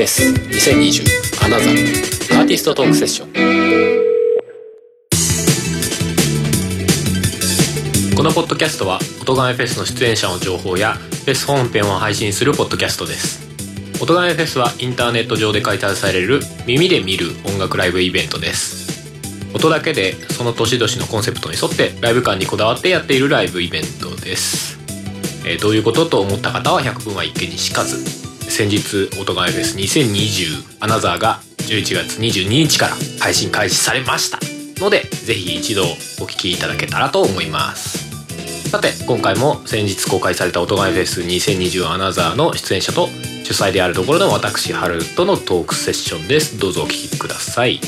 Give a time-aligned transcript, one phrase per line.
[0.00, 3.28] フェス2020アナザーアーティストトークセッション
[8.16, 13.46] このポッドキャストは音亀フェスの出演者の情報やフェス本編を配信するポッドキャストです。
[14.02, 19.06] 音亀フェスはインターネット上で開催される耳で見る音楽ライブイベントです。
[19.54, 24.78] 音だけでその年々のコンセプトに沿ってライブ感にこだわってやっているライブイベントです。
[25.44, 28.19] えー、どういうことと思った方は百分は一見にしかず
[28.50, 34.38] 先日音がフェス2020アナザーが11月22日から配信開始されました
[34.82, 35.84] のでぜひ一度
[36.20, 38.10] お聴きいただけたらと思います。
[38.68, 43.08] さて今回も先日公開された音がフェス2020アナザーの出演者と
[43.44, 46.58] 主催であるところの私ハルとのトークセッションです。
[46.58, 47.80] どうぞお聴きください。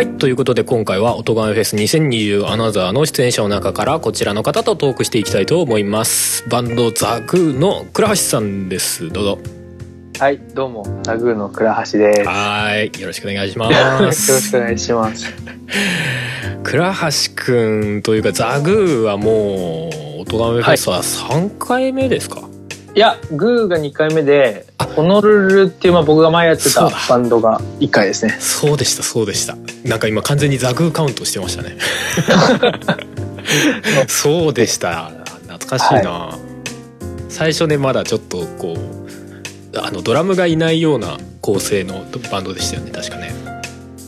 [0.00, 0.16] はい。
[0.16, 6.48] ということで今回は音ガメフェス2020アナザーの出演者の中からこちらの方とトークしていきたいと思います。
[6.48, 9.10] バンドザグーの倉橋さんです。
[9.10, 9.38] どうぞ。
[10.18, 12.24] はい、どうも、ザグーの倉橋です。
[12.26, 12.98] はい。
[12.98, 13.68] よろしくお願いしま
[14.10, 14.30] す。
[14.30, 15.26] よろしくお願いします。
[16.64, 22.49] 倉橋くんというかザグーはもう音ガメフェスは3回目ですか、はいい
[23.00, 28.36] やグーが2回目でホノルルっていう、まあ、僕が前やってたバンドが1回ですね。
[28.38, 29.56] そうでしたそうでした。
[29.84, 31.78] なんか今完全に The Goo カウントしてましたね。
[34.06, 35.10] そうでした。
[35.48, 36.38] 懐かしいな、はい、
[37.28, 42.90] 最初ねまだちょっとこうあのドラムがいないような構成のバンドでしたよね。
[42.90, 43.32] 確かね。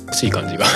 [0.07, 0.67] 欲しい感じが。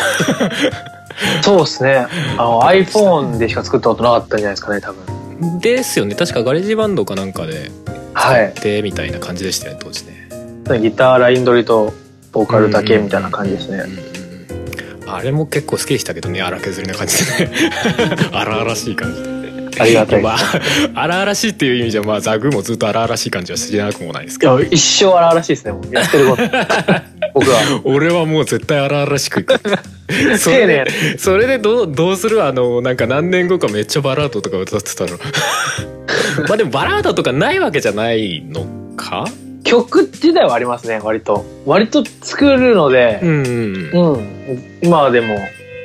[1.43, 2.07] そうですね。
[2.39, 5.61] あの iPhone でしか作ったことなかったんじゃないですかね多分。
[5.61, 6.15] ですよね。
[6.15, 7.71] 確かガレージバンドかなんかで
[8.27, 10.29] 使ってみたいな感じでしたよね当時ね。
[10.81, 11.93] ギターライン取りと
[12.33, 13.85] ボーカルだけみたいな感じですね、
[15.07, 17.53] あれも結構好きでしたけどね荒削りな感じでね。
[18.33, 19.37] 荒々しい感じで。
[19.79, 20.39] ありがたいまあ
[20.95, 24.59] 荒々しいっていう意味じゃまあザグもずっと荒々しい感じはしなくもないですけど。
[24.61, 26.43] 一生荒々しいですねもうやってること。
[27.35, 27.81] 僕は。
[27.85, 29.45] 俺はもう絶対荒々しく
[30.39, 30.85] それで
[31.19, 32.43] それでどうどうする？
[32.45, 35.19] あのなんか何年後かめっちゃバラードとか歌ってたの
[36.49, 38.67] まあでもバラードとかないわけじゃないの
[38.97, 39.25] か？
[39.65, 41.45] 曲自体はありますね割と。
[41.65, 45.37] 割と作るのでうん、うん、今はでも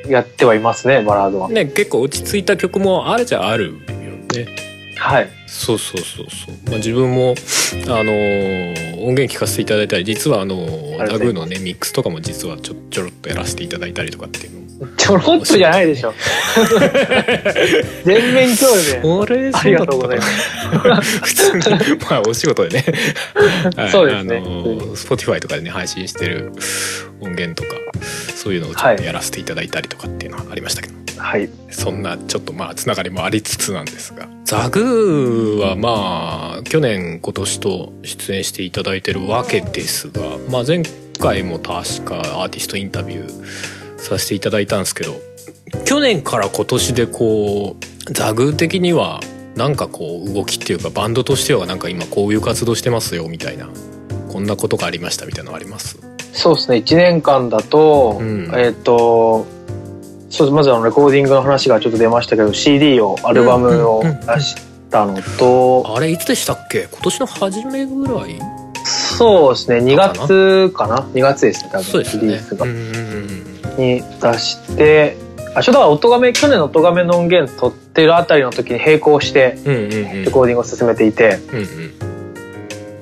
[0.08, 1.50] やってはいますねバラードは。
[1.50, 4.46] ね結構落ち着いた曲もあるじゃあるよね。
[4.98, 5.28] はい。
[5.48, 7.36] そうそうそうそう、まあ、自分も
[7.88, 10.56] あのー、音源聞かせていただいたり実はあの
[10.98, 14.61] ラグーのねミックスとかも実はちょちょろっとやらせていただいたりとかっていうの
[14.98, 16.14] ちょろっとじゃないでしょ。
[18.04, 20.20] 全面協力で俺ありがとうござい。
[20.20, 22.86] ます普通にまあお仕事でね。
[23.92, 24.38] そうですね。
[24.38, 26.52] あの Spotify とかでね配信してる
[27.20, 27.78] 音源とか
[28.36, 34.28] そういうのをちょっとやらせていただいたりとかっていうのはありましたけど、はい、そんなちょっとまあつながりもありつつなんですが。
[34.46, 40.84] ザグーはまあ去年今年と出演していただいてるわけですが、まあ、前
[41.20, 45.16] 回も確かアーティストインタビューさせていただいたんですけど
[45.86, 49.20] 去年から今年でこうザグー的には
[49.56, 53.70] なんかこう動きっていうかバンドとしてはなんか今こういう活動してますよみたいな
[54.32, 56.00] こんなことがありましたみたいなのあります？
[56.34, 56.78] そうですね。
[56.78, 59.46] 1年間だと、うん、えっ、ー、と
[60.30, 64.56] そうまずあのレコーディングの話がちょっと出ましたけど CD をアルバムを出し
[64.90, 66.88] たのと、あれいつでしたっけ？
[66.90, 68.40] 今年の初めぐらい？
[68.86, 69.80] そうですね。
[69.80, 71.84] 2月かな？2月ですね多分。
[71.84, 72.24] そうですね。
[72.24, 72.66] リリースが、
[73.82, 75.18] に出して
[75.54, 81.60] あちょうど音がめ去年の音がめの音源撮ってるあたりの時に並行してレコーディングを進めていて、うん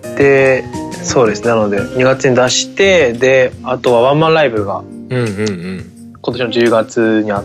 [0.07, 0.63] うん、で
[1.03, 1.43] そうです。
[1.43, 7.43] ねなので2月に出してであとはワンマンライブが今年の10月にあ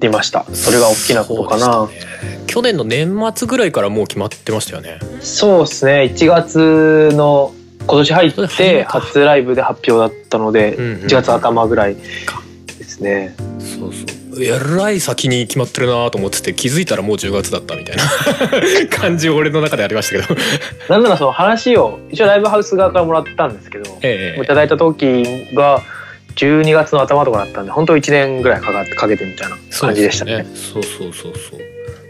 [0.00, 0.44] りました。
[0.52, 1.92] それが大きなことかな、ね、
[2.46, 4.98] 去年の年末ぐらいからもう決まってましたよね。
[5.20, 6.10] そうですね。
[6.14, 7.52] 1月の
[7.86, 11.96] 今年入って初ライブで発表だったので、1月頭ぐらい
[12.96, 13.34] ですね。
[13.58, 14.04] そうそ
[14.40, 14.42] う。
[14.42, 18.02] えらい先に決まってるなと思ってて気づいたらもう10月だったみたいな
[18.94, 20.40] 感じ俺の中でありましたけど。
[20.88, 25.82] なんならその話を一応ライブハウス側からもらったんですけど、ええ、いただいた時が
[26.36, 30.46] 12月の頭とかだったんで本当1年ぐらいかかってかけてみたいな感じでしたね。
[30.54, 31.60] そうそうそうそう。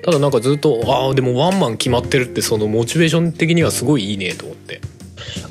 [0.04, 4.80] ただなんかずっとああでもワンマン決まってるってそのモチベーション的にはすごいいいねと思って。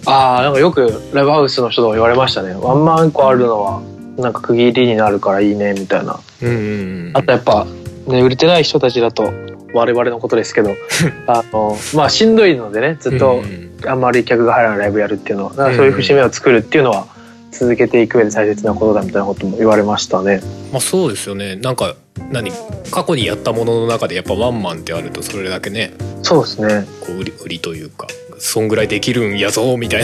[0.05, 0.81] ああなんかよく
[1.13, 2.53] ライブハウスの人と言われましたね。
[2.53, 3.81] ワンマン1個あるのは
[4.17, 7.65] なんか区切りになるからいいねみたいな、うんうんうん、あとやっぱ
[8.07, 9.33] ね売れてない人たちだと
[9.73, 10.75] 我々のことですけど
[11.27, 13.43] あのまあしんどいのでねずっと
[13.85, 17.07] あんまり客が入らないライブやるっていうのはそういう節目を作るっていうのは
[17.51, 20.41] 続けていく上で大切なことだみたいなことも言われましたね。
[20.71, 21.55] まあそうですよね。
[21.55, 21.95] なんか
[22.31, 22.51] 何？
[22.91, 25.93] 過去にやったものの中でやっぱワンマンってあるとそれだけね。
[26.21, 26.85] そうですね。
[26.99, 28.07] こう売り売りというか
[28.39, 30.03] そんぐらいできるんやぞみたい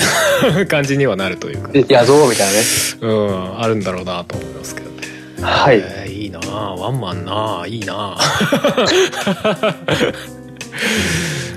[0.56, 1.69] な 感じにはなるというか。
[1.88, 2.60] やぞみたいなね。
[3.01, 4.98] うんあるんだろうなと思いますけどね。
[5.42, 8.18] はい、えー、いいなワンマンないいな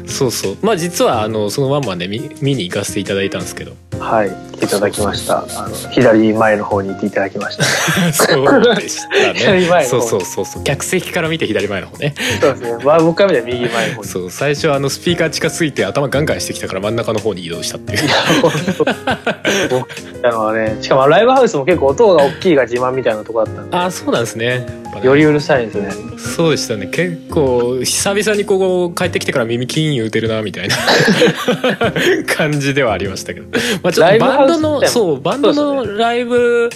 [0.06, 0.56] そうそう。
[0.62, 3.72] まあ実はあのそのワンマンで見見に行かせていただいたんですけど。
[3.98, 4.30] はい。
[4.54, 5.44] 来ていただきました。
[5.56, 7.64] あの左前の方にいていただきました。
[8.12, 9.34] そうでしたね。
[9.34, 10.64] 左前の方そうそうそうそう。
[10.64, 12.14] 客席から見て左前の方ね。
[12.40, 12.84] そうですね。
[12.84, 14.08] まあ僕から見たら右前の方に。
[14.08, 14.30] そう。
[14.30, 18.08] 最初あのスピーカー近づいて頭ガンガンしてきたから真ん中の方に移動したっていう。
[18.42, 18.84] 本当。
[19.70, 19.88] 僕
[20.22, 23.76] あのねしかもライブハウスも結構音が大きいが自慢みたいなところだったんで。
[23.76, 24.84] ああそうなんですね。
[25.02, 26.18] よりうるさいんですよね。
[26.18, 26.86] そうでしたね。
[26.86, 30.76] 結構久々にこう帰ってきてから耳キーン言うてるなみたいな。
[32.26, 33.46] 感じではありましたけど、
[33.82, 36.70] まあ、ちょっとバンドのそうバンドのライブ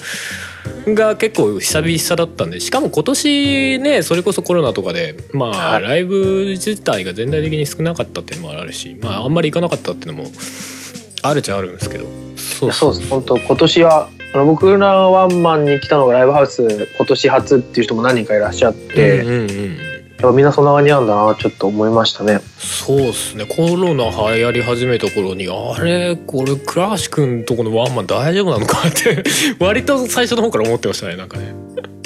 [0.95, 10.31] が結構久々だったんでしかも今年ねそれこそコロナとかでまあ、はい、ライブ自体が全体的に少なかったっていうのもあるしまああんまり行かなかったっていうのも
[11.23, 12.07] あるっちゃあるんですけど。
[12.37, 13.09] そうそうです。
[13.09, 19.53] 本当今年はあの僕らワンマンに来たのがライブハウス今年初っていう人も何人かいらっしゃって、うんうんう
[19.85, 19.88] ん
[20.35, 22.41] みんなそんな感じなんだなちょっと思いましたね。
[22.59, 23.47] そうっすね。
[23.47, 29.23] コロナ流行り始めた頃にあれこれ倉橋君とこのワンマン大丈夫なのかって
[29.65, 31.55] 割と最初の方から思ってましたねなんかね。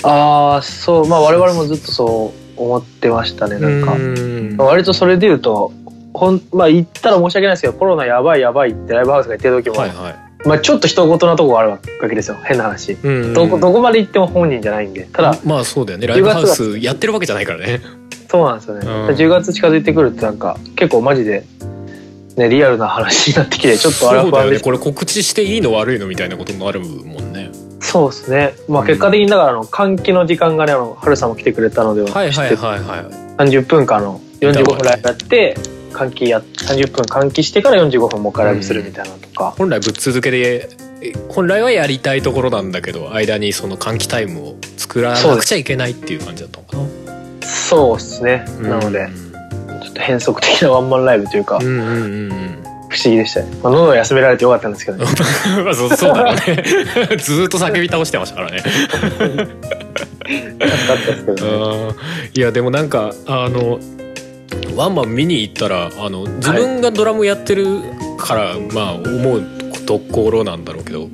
[0.02, 1.08] ああそう。
[1.08, 4.64] まあ我々もずっとそう思ってましたねなんか。
[4.64, 5.72] 割とそれで言うと
[6.12, 10.32] ほんまあ言ったら申し訳ないですけどコロナやばいやばいってライブハウスが言ってる時も、はいはい。
[10.44, 15.04] まあ、ちょっと人事なとこがあるわけですよ変な話、うんうん、どこどこまで行っても本人じゃないんで。
[15.04, 16.06] ただまあそうだよね。
[16.06, 17.80] ライブハウスやってるわけじゃないからね
[18.32, 21.44] そうなんですよね、うん、10月近づいてくるってなんか結構マジで
[22.38, 24.58] ねリアルな話になってきて ちょっとあらふわね。
[24.58, 27.50] これ告知していいの悪いのみたいなこともあるもんね。
[27.80, 28.54] そうですね。
[28.68, 32.96] まあ結果的にだからあの換気の時間がねあの春さんも来てくれたのでははいはいはいは
[33.38, 33.46] い。
[33.50, 35.54] 30分間の45分ライブやって
[35.92, 40.70] 換気や30分換気してから45分もう一回ライブするみたいなとか、本来ぶっ続けで
[41.28, 47.01] 本来はやりたいところなんだけど間にその換気タイムを作らなくちゃいけないっていう感じだったのかな
[47.42, 49.08] そうですね、なので
[49.82, 52.62] ちょっと変則的なワンマンライブというか、うんうんうんうん。
[52.88, 55.06] 不思議でしたね、まあ、喉を休められてよかったんですけどね。
[55.74, 56.62] そうそうだろうね。
[57.16, 58.62] ずっと叫び倒してましたからね。
[62.34, 63.78] いやでもなんかあの
[64.76, 67.80] ワンマン見に行ったらあの自分がドラムやってる
[68.18, 69.42] から、はい、まあ思う
[69.86, 71.08] ところなんだろうけど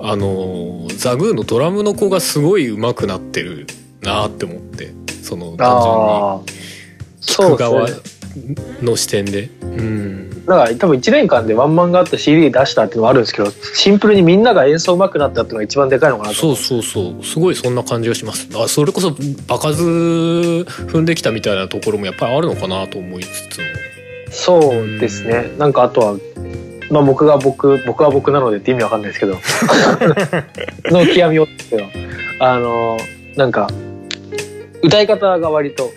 [0.00, 3.66] あのザグーのドラムの子がすごい上手くなってる
[4.02, 4.92] なって思って
[5.28, 6.76] その単純に
[7.20, 7.86] 聞く側
[8.80, 9.50] の視点で。
[9.60, 10.46] うん。
[10.46, 17.22] だから多分1年間でワンマンがあった CD 出したっていうのはあるんですけどシンプルにみんなが演奏上手くなったっていうのが一番でかいのかなとそうそうそう。
[17.22, 18.48] すごいそんな感じがします。
[18.56, 19.10] あそれこそ
[19.46, 23.64] 場数踏んできたみたいなところもやっぱりあるのかなと思いつつも。
[24.30, 25.50] そうですね。
[25.58, 26.16] なんかあとは
[26.90, 29.36] まあ僕が僕僕は僕なのでって意味わかんないですけど。
[30.90, 31.84] の極みをですけど
[32.40, 32.96] あの
[33.36, 33.68] なんか
[34.82, 35.90] 歌い方が割と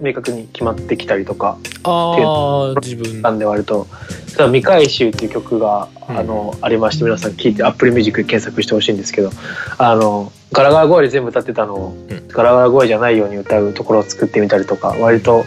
[0.00, 3.86] 明確に決まってきたりとか、ああ自分なんで割と
[4.36, 9.30] 「未回収」っていう曲が、あのありまして皆さん聴いて Apple Music 検索してほしいんですけど
[9.78, 15.44] あのガラガラ声で全部歌ってたのを、うん、ガラガラ声じゃないように歌うところを作ってみたりとか割と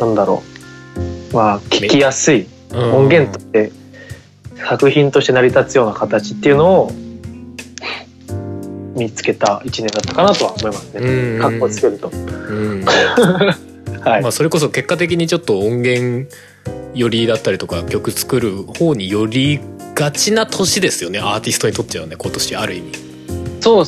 [0.00, 0.42] なんだろ
[1.30, 1.34] う。
[1.34, 3.72] まあ聞きやすい音源として
[4.56, 6.92] 作品として成り立つような形っていうのを
[8.98, 11.38] 見つけた一年だったかなとは思いますね。
[11.38, 12.10] かっこつけると。
[14.00, 14.22] はい。
[14.22, 16.34] まあそれこそ結果的にちょっと音源
[16.94, 19.60] よりだったりとか曲作る方により
[19.94, 22.92] がちな年ですよねアーティストにとってはね今年ある意味。
[23.60, 23.84] そう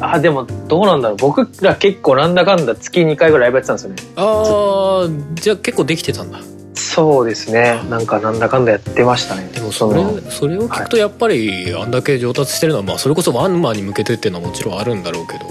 [0.00, 3.96] あでもどうなんだろう僕ら結構なんだかんだ月2回ぐらいライブやってたんですよね。
[4.16, 6.40] ああじゃあ結構できてたんだ。
[6.74, 7.80] そうですね。
[7.88, 9.48] なんかなんだかんだやってましたね。
[9.54, 15.46] でもそれそれを聞くとやっぱりあんだけ上達してるのは、まあ、それこそワンマンに向けてっていうのはもちろんあるんだろうけど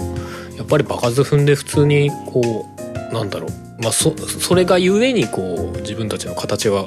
[0.56, 2.66] やっぱり場数踏んで普通にこ
[3.10, 6.86] うなんだろう、まあそ、それがゆえにこう自分たちの形が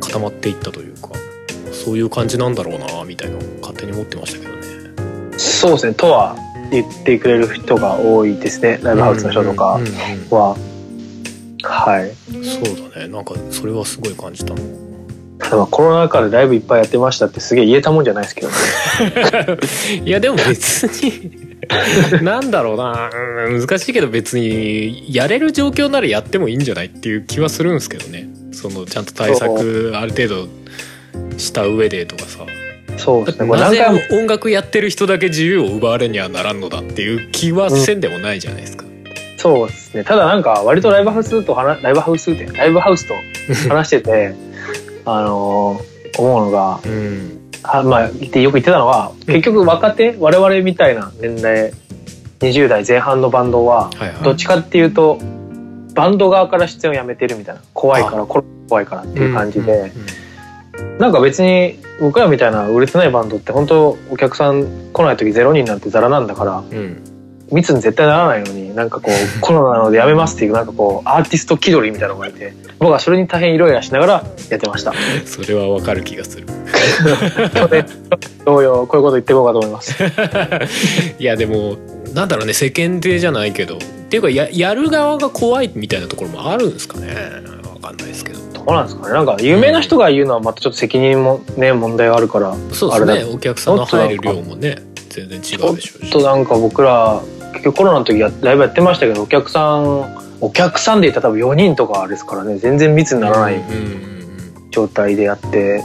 [0.00, 1.10] 固まっていったというか
[1.72, 5.38] そういう感じなんだろうなみたいな勝手に思ってましたけどね。
[5.38, 5.94] そうですね。
[5.94, 6.36] とは
[6.70, 8.78] 言ってくれる人が多いですね。
[8.82, 9.76] ライブハウスの人とかは。
[9.76, 10.71] うんうんうんうん
[11.62, 12.12] はい。
[12.44, 13.08] そうだね。
[13.08, 14.54] なんかそれはすごい感じた。
[15.70, 18.54] コロナ禍でライブいっぱいやってましたってすげえ言えたもんじゃないですけどね。
[20.06, 21.52] いやでも別に
[22.22, 23.10] なんだろうな。
[23.50, 28.28] 難しいけど別にやれる状況ならやってもいいんじゃないっていう気はするんですけどね。
[28.52, 30.48] そのちゃんと対策ある程度
[31.38, 32.46] した上でとかさ。
[32.96, 33.50] そうですね。
[33.50, 38.81] なぜ音楽やってる人だけ自由を奪われにはならんのだっていう気はせんでもないじゃないですか、うん、
[39.42, 40.04] そうですね。
[40.04, 43.14] ただなんか割とライブハウスとライブハウスってライブハウスと
[43.68, 44.34] 話してて
[45.04, 51.72] あのー、思うのが、うん、あまあよく言ってたのは結局若手、うん、我々みたいな年代
[52.38, 53.90] 20代前半のバンドは
[54.22, 55.18] どっちかっていうと
[55.94, 59.92] バンド側から出演をやめてるみたいな怖いから怖いからっていう感じで、
[60.98, 67.11] なんか別に僕らみたいな売れてないバンドって本当お客さん来ない時ゼロ人なんてザラなんだから、うん、
[67.52, 74.92] 密に絶対ならないのになんかこう コロナなのでやめますっていうなんかこうアーティスト気取りみたいなのがいて僕はそれに大変イライラしながらやってました。
[75.24, 76.46] それはわかる気がする。
[78.44, 79.94] 同様こういうこと言っていこうかと思います。
[81.18, 81.76] いやでも
[82.14, 83.78] なんだろうね世間体じゃないけどっ
[84.08, 87.14] ていうかややる側が怖いみたいなところもあるんですかね。
[87.72, 88.40] わかんないですけど。
[88.52, 89.14] どうなんですかね。
[89.14, 93.32] なんか有名な人が言うのはまたちょっと責任もね問題があるからそうですね。
[93.32, 94.76] お客さんの入る量もね
[95.08, 95.98] 全然違うでしょうし。
[96.00, 97.20] ちょっとなんか僕ら
[97.52, 103.62] 結局コロナの時やライブやってましたけどお客さんお客さんで言ったら多分4人とかですからね全然密にならない
[104.70, 105.82] 状態でやって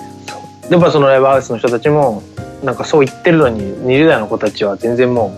[0.69, 2.23] やっぱそのライブハウスの人たちも
[2.63, 5.31] なんかそう言ってるのに20代の子たちは全然も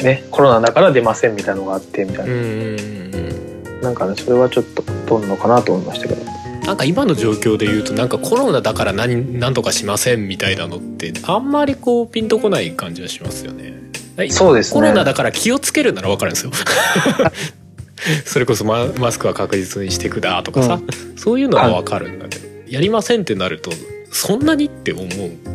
[0.00, 6.40] うねコロナだから出ませんみたいなのがあってみたいななんかねそれはちょっとどうなのかなと思いましたけど。
[6.60, 13.89] なんか今の状況で言うとなんかコロナだから何何とかしませんみたいなのってあんまりこうピンとこない感じはしますよね。
[14.28, 16.52] そうです、ね、コロナだから気をつけるなら分かるんですよ。
[18.24, 23.70] それこそママスクは確実にしてくだとかさ、うん、そういうのは分かるんだけど、やりませんってなると
[24.10, 25.08] そんなにって思う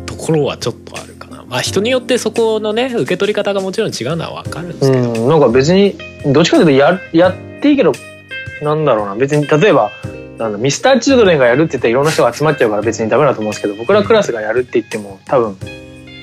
[0.06, 1.44] ところはちょっとあるかな。
[1.48, 5.96] まあ人によってそこのね受け取り方がもちろん違うのは分かるんですけど、うん、なんか別に
[6.26, 7.92] どっちかというとややっていいけど
[8.62, 9.16] なんだろうな。
[9.16, 9.90] 別に例えば
[10.38, 15.56] なんだミスターチルドレンがやるって言ったらいろんな人が集まっちゃうから別にダメだと思うんですけど僕らクラスがやるって言っても多分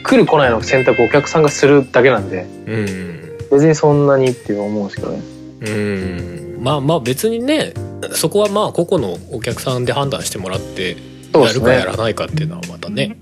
[0.03, 5.22] 来る来ないの選択をお客さんがするだけなんで、うん、別にそんなにって思うんですけどね。
[5.62, 6.63] うん。
[6.63, 7.74] まあまあ別にね
[8.13, 10.98] そこはまあ個々のお客さんで判断してもらって
[11.33, 13.17] やるかやらないかっていうのはまたね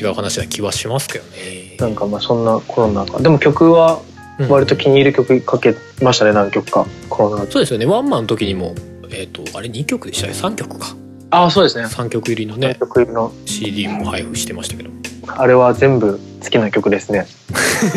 [0.00, 1.76] 違う話な気はしますけどね。
[1.78, 4.00] なんかまあそんなコロナかでも曲は
[4.48, 6.86] 割と気に入る曲かけましたね、何曲か。
[7.08, 7.44] コロナ。
[7.50, 7.86] そうですよね。
[7.86, 8.74] ワンマンの時にも
[9.10, 10.96] えっ、ー、とあれ2曲でしたね3曲か。
[11.30, 11.86] ああそうですね。
[11.86, 12.76] 3曲入りのね。
[12.80, 13.32] 曲入りの。
[13.44, 14.90] CD も配布してましたけど
[15.38, 17.26] あれは全部好きな曲ですね。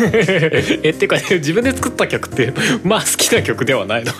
[0.82, 2.52] えっていうか、自分で作った曲って
[2.84, 4.12] まあ好きな曲ではないの？
[4.12, 4.16] い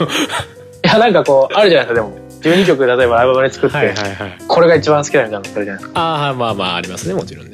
[0.83, 2.25] やなんかこうあるじゃないですかでも。
[2.45, 7.53] 12曲例えばアルバムで作って、はいはいはい、これが一番好きだみたいなのあるじゃないですかああまあまあありますねもちろんね。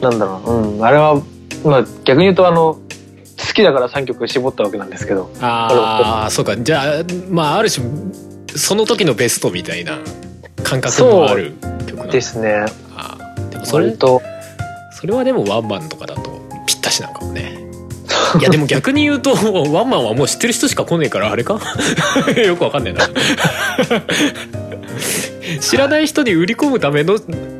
[0.00, 0.50] なんだろう。
[0.50, 0.84] うん。
[0.84, 1.20] あれは
[1.64, 2.80] まあ逆に言うとあの好
[3.52, 5.30] きだから3曲絞ったわけなんですけど。
[5.42, 6.56] ああそうか。
[6.56, 7.86] じゃあまあある種
[8.56, 9.98] その時のベストみたいな
[10.62, 11.52] 感覚もある
[11.86, 12.64] 曲なんですね。
[12.96, 13.18] あ
[13.50, 14.22] でもそれと
[15.02, 17.58] それはでもワンマンとかだとぴったしなのかもね。
[18.38, 21.58] いやでも逆に言うとワンマンはもう知ってる人しか来ねえからあれか？
[22.40, 23.08] よくわかんねえな。
[25.60, 27.14] 知らない人に売り込むための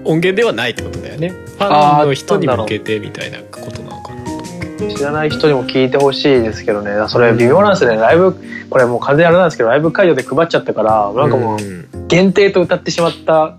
[0.04, 1.30] 音源ではないってことだよね。
[1.30, 6.92] ファンの人に向けてみたいなことなのかな知らない人にも聞いてほしいですけどね。
[7.08, 7.96] それ微妙なんですね。
[7.96, 8.37] ライブ
[8.70, 11.58] これもう完全にあれなんですけどライブ会場で配っちゃったからなんかもう
[12.06, 13.56] 限定と歌ってしまったか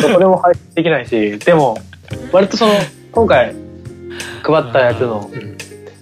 [0.00, 1.78] らどこでも配信できないしでも
[2.32, 2.74] 割とその
[3.16, 3.54] 今回
[4.42, 5.30] 配ったやつの、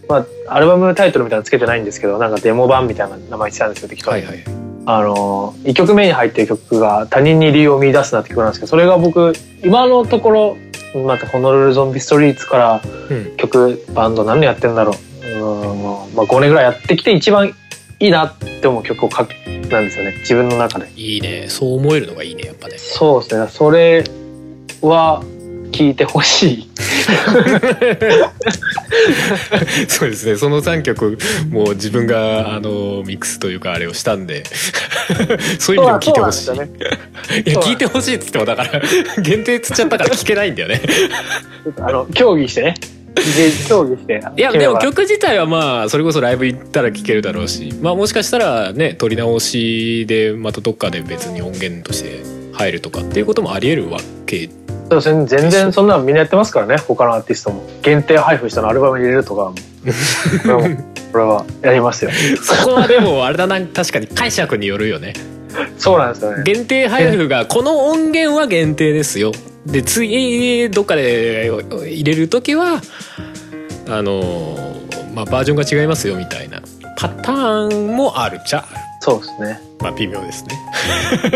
[0.08, 4.44] まあ、アルバムタイトルみたいなのつけてないんですけどなんかデモ版みたいな名前してたんですよ適当に、はいはい、
[4.86, 10.56] あの1曲目に入ってる曲が「他人に理由を見出すな」って曲なんですけどそれが僕今のところ
[11.06, 12.80] またホノルルゾンビストリートから
[13.36, 15.26] 曲、うん、バンド何年やってんだろう。
[15.26, 17.54] うん、まあ、5年ぐらいやってきて一番
[17.98, 19.30] いいなって思う曲を書く
[19.70, 20.14] なんですよね。
[20.18, 20.88] 自分の中で。
[20.94, 21.46] いいね。
[21.48, 22.78] そう思えるのがいいねやっぱね。
[22.78, 23.48] そうですね。
[23.48, 24.04] それ
[24.82, 25.24] は
[25.74, 26.68] 聞いてほしい。
[29.88, 30.36] そうですね。
[30.36, 31.18] その3曲
[31.50, 34.44] もう自分があのミックスというかあれをしたんで。
[35.58, 36.70] そういう意味でも聞いてほしい、ね、
[37.44, 38.80] いや聞いてほしいっつってもだから
[39.20, 40.80] 限定つっちゃったから聞けないんだよね。
[41.78, 42.74] あの協議してね。
[43.68, 44.22] 協議して。
[44.36, 47.74] いやでも曲自体はまあそれこそライブ行ったら聴けるだろうし。
[47.82, 54.48] まあもしかしたらね撮り直しでまたどっかで別に音源として入るとかっていうこともありえるわけ
[54.88, 56.76] 全然そんなみんなやってますからね。
[56.76, 57.62] 他のアーティストも。
[57.82, 59.54] 限定配布したのアルバムに入れるとかも。
[61.12, 62.10] これはやりますよ。
[62.42, 63.60] そこはでもあれだな。
[63.60, 65.14] 確かに解釈によるよね。
[65.78, 66.42] そうなんですよね。
[66.44, 69.32] 限定配布がこの音源は限定ですよ。
[69.66, 71.50] で次どっかで
[71.86, 72.80] 入れる時は
[73.88, 74.56] あの
[75.14, 76.60] まあバージョンが違いますよみたいな
[76.96, 78.64] パターンもあるじゃ
[79.00, 80.58] そうですねまあ微妙ですね。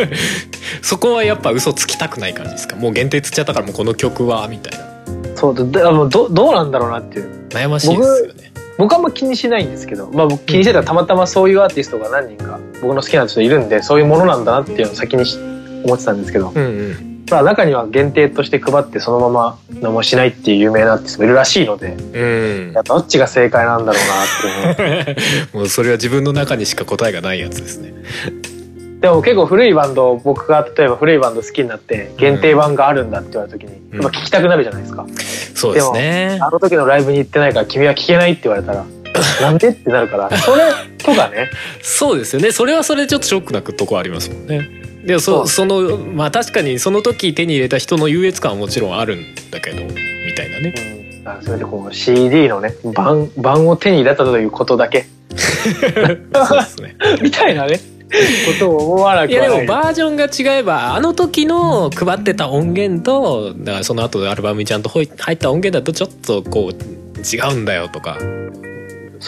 [0.83, 2.77] そこはやっぱ嘘つきたくない感じですか？
[2.77, 4.87] もう限定つっちゃったからもうこの曲はみたいな。
[5.37, 7.47] そうであのどどうなんだろうなっていう。
[7.51, 8.53] 悩ましいですよね。
[8.79, 15.25] 僕あんま気にしないんですけど、まあ、僕気にしてたらたまたまそういうアーティストが何人か僕の好きな人いるんでそういうものなんだなっていうのを先に
[15.85, 25.17] 思ってたんですけど、うんうんまあ、中には限定として配ってそのまま何もしないっていう有名なアーティストもいるらしいので、うん、どっちが正解なんだろうなって
[25.53, 27.95] もうそれは自分の中にしか答えがないやつですね。
[29.01, 35.07] でも結構古いバンド僕が例えば古いバンド好きになって限定版があるんだって言われた時に、やっぱ聞きたくなるじゃないですか、
[35.55, 36.39] そうですね。
[36.43, 38.85] あの時のライブに行ってないから君は聞けないって言われたら
[39.41, 40.63] なんでってなるからそれ
[40.99, 41.49] とかね。
[41.81, 42.51] そうですよね。
[42.51, 50.75] それはそれでちょっとショックなとこありますもんねでもそそのまあ確かにその時手に入れた人の優越感はもちろんあるんだけどみたいなね、
[51.25, 55.07] うん、それでこう CD のね版版を手に入れたということだけ。
[55.39, 56.97] そうですね。
[57.23, 57.81] みたいなね。
[58.11, 59.45] ことを思わなきゃい。
[59.45, 68.19] やでもバージョンが違えばあの時の配ってた音源とだからその後アルバムにちゃんと入った音源だとちょっとこう違うんだよとか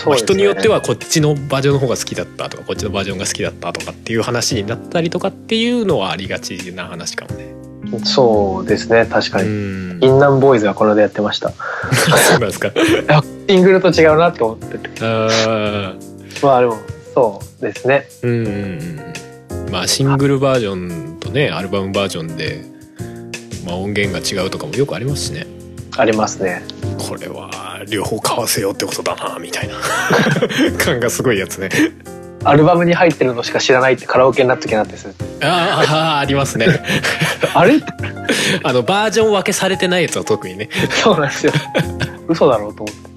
[0.07, 7.61] まあ、人によってはこっちのバージョンの方が好きだったとかこっちのバージョンが好きだったとかっていう話になったりとかっていうのはありがちな話かもね。
[8.05, 9.49] そうですね確かに。
[9.49, 11.51] インナンボーイズがこの間やってました。
[11.51, 12.71] そうなんですか。
[13.49, 14.91] シングルと違うなって思ってて。
[15.01, 15.95] あ
[16.43, 16.79] まあでも
[17.15, 18.07] そうですね。
[18.23, 19.01] うん。
[19.73, 22.63] まあシングルバージョンとねアルバムバージョンで、
[23.67, 25.47] まあ、音源が違うとかもよくありますしね。
[25.97, 26.63] ありますね。
[26.99, 29.75] これは両方買わせようってことだなみたいな。
[30.79, 31.69] 感がすごいやつね。
[32.45, 35.09] アルバムに入ってるのしか知らないってカラオケになった時なってす。
[35.09, 36.67] るああありますね。
[37.55, 37.81] あれ？
[38.63, 40.71] あのバージョン分けされてないやつは特にね。
[41.03, 41.53] そうなんですよ。
[42.29, 43.11] 嘘だろうと思って。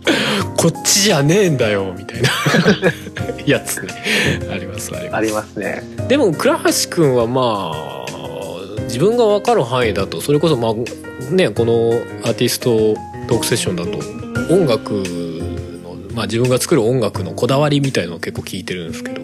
[0.58, 2.29] こっちじゃねえんだよみたいな。
[3.46, 3.88] やつね。
[4.51, 5.58] ありますあります。
[5.58, 5.84] ね。
[6.08, 8.05] でも倉橋君はまあ
[8.84, 11.93] 自分が分かる範囲だとそれこそまあねこの
[12.24, 12.96] アーティスト
[13.34, 13.98] トークセッションだと
[14.54, 19.22] 音楽の、まあ、自分が作る音楽のこだわりみたいのを結構聞いてるんですけど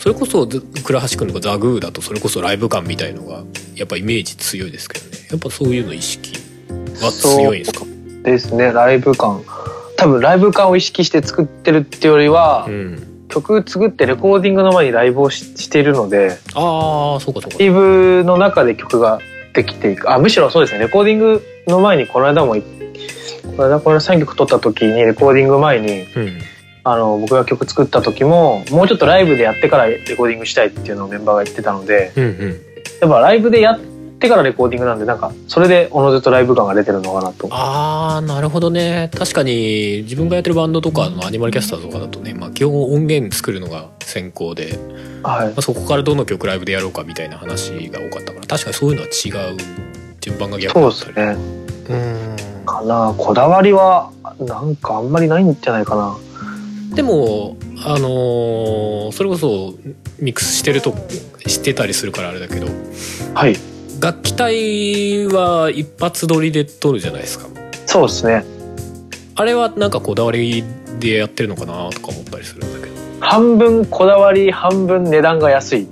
[0.00, 3.44] それこそ倉橋君とかザ・グーだとそれこそライブ感みたいのが
[3.76, 5.12] やっぱイメージ強いですけどね。
[5.30, 6.32] やっぱそういうの意識
[7.00, 7.84] は強いんですか？
[8.24, 8.72] ですね。
[8.72, 9.44] ライブ感。
[9.96, 17.58] 多分ライブ感を意識して作ってるっていうよりは、うん、曲作ってレコーディングの前にライブをしているのでああそうかそうか。
[17.60, 19.20] ライブの中で曲が
[19.54, 20.10] できていく。
[20.12, 20.80] あむしろそうですね。
[20.80, 22.56] レコーディングの前にこの間も
[23.56, 26.38] これこれ3曲撮った時にレコーディング前に、うん、
[26.84, 32.60] あの僕が曲作った時ももうちょっとライブでやってからレコーディングしたいっていうのをメンバーが言ってたので、うんうん、
[33.00, 33.80] やっぱライブでやっ
[34.18, 37.48] てからレコーディングなんでなんかそれでおのずとライブ感が出てるのかなと。
[37.50, 39.10] あーなるほどね。
[39.16, 44.78] 確かに自分がやってるバンドとかのアニマルキャスターとかだとね、まあ、基本音源作るのが先行で、
[45.22, 45.48] はい。
[45.48, 49.56] まあ、そこからどの曲ライブでやろうかみたいな話が多かったから確かにそういうのは違う
[50.20, 51.66] 順番が逆だったりそうですね。
[51.90, 53.14] うんかな。
[53.16, 56.16] こだわりはなんかあんまりないんじゃないかな。
[56.94, 59.74] でもあのー、それこそ
[60.18, 60.94] ミックスしてると
[61.46, 62.66] してたりするからあれだけど。
[63.34, 63.56] はい。
[64.00, 67.46] 楽器隊は一発撮りで撮るじゃないですか。
[67.86, 68.44] そうですね。
[69.36, 70.64] あれはなんかこだわり
[70.98, 75.88] でやってるのかなとか思ったりするんだけど半分こだわり半分値段が安い。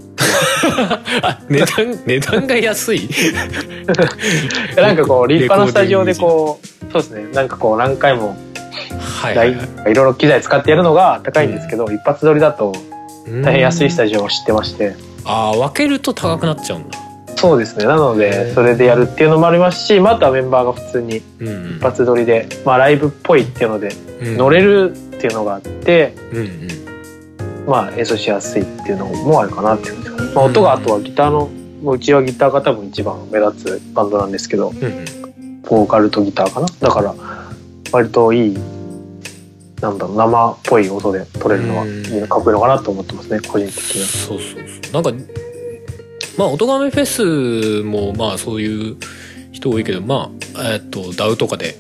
[1.22, 3.08] あ値段値段が安い？
[4.76, 7.26] なんかこう立派なスタジオでこうそうですね。
[7.32, 8.36] なんかこう何回も
[9.22, 12.72] はいはい、はい、いろいろ機材使ってやるのが高いんですけど、うん、一発撮りだと
[13.42, 14.94] 大変安いスタジオを知ってまして。
[15.24, 16.98] ああ分けると高くなっちゃうんだ。
[17.36, 17.84] そうですね。
[17.84, 26.48] なのでそれでやるっていうのもありますし、まあ、あとはメンバーが普通に一発撮りで、まあ、ライブっぽいっていうので乗れるっていうのがあって、うんうん
[27.66, 31.50] まあ、演奏しやすいっていうのもあるかなっていう、まあ、音があとはギターの
[31.92, 36.66] うちはギターが多分一番目立つバンドなんですけど、うんうん、ボーカルとギターかな。
[36.80, 37.14] だから
[37.92, 38.58] 割といい
[39.80, 41.84] なんだろう生っぽい音で撮れるのは
[42.28, 44.08] かっこいいのかなと思ってますね個人的には。
[44.08, 44.92] そうそうそう。
[44.92, 45.24] なんか
[46.38, 48.96] まあ音がめフェスもまあそういう
[49.52, 51.76] 人多いけどまあえっと DAW とかで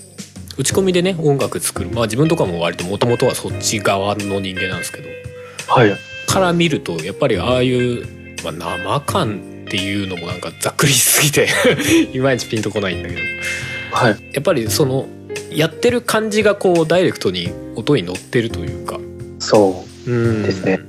[0.58, 1.90] 打ち込みでね音楽作る。
[1.90, 5.08] まあ自分とかも割ともともとはそっち側の人間なんですけど。
[5.08, 5.16] はい、
[6.26, 8.06] から見るとやっぱりああいう、
[8.42, 11.48] まあ、生感っていうのもなんかざっくりしすぎて
[12.12, 13.20] いまいちピンとこないんだけど、
[13.92, 15.06] はい、やっぱりその
[15.50, 18.98] やってる感じがこうダイレクトに音に乗ってるというか。
[19.38, 20.10] そう。
[20.10, 20.80] ですね。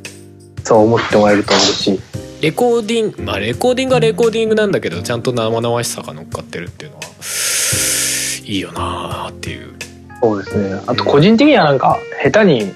[0.64, 1.92] そう思ってもらえると嬉し。
[1.96, 2.00] い
[2.42, 7.04] レコーディングまあレコーディングはレコーディングなんだけどちゃんと生々しさが乗っかってるっていうのは
[8.46, 9.74] いいよなっていう。
[10.22, 10.82] そうですね。
[10.88, 12.74] あと個人的にはなんか下手に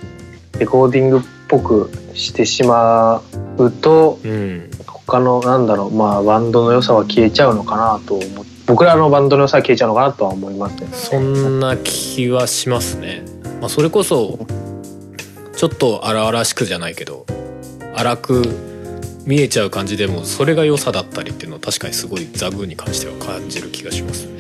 [0.60, 3.22] レコーディングっぽくしてしま
[3.58, 10.88] うと、うん、他のなんだろうまあバンドの良さは消えちゃうのかなと思って僕らのバンドの良さは消えちゃうのかなとは思いますね。
[10.94, 13.24] そんな気はしますね、
[13.60, 14.38] まあ、それこそ
[15.58, 17.26] ちょっと荒々しくじゃないけど
[17.96, 18.44] 荒く
[19.26, 24.39] 見えちゃう感じでもそれが良さだったりっていうのは確かにすごいザグーに関しては感じる気がしますね。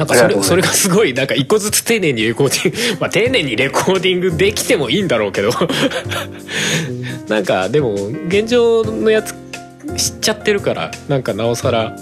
[0.00, 5.50] なんかそれそれがすごいなんか一個ずつ丁寧にレコーディング まあ丁寧にレコーディングできてもいいんだろうけど。
[7.28, 7.94] なんかでも
[8.28, 9.34] 現状のやつ
[9.96, 11.94] 知っちゃってるからなんかなおさら。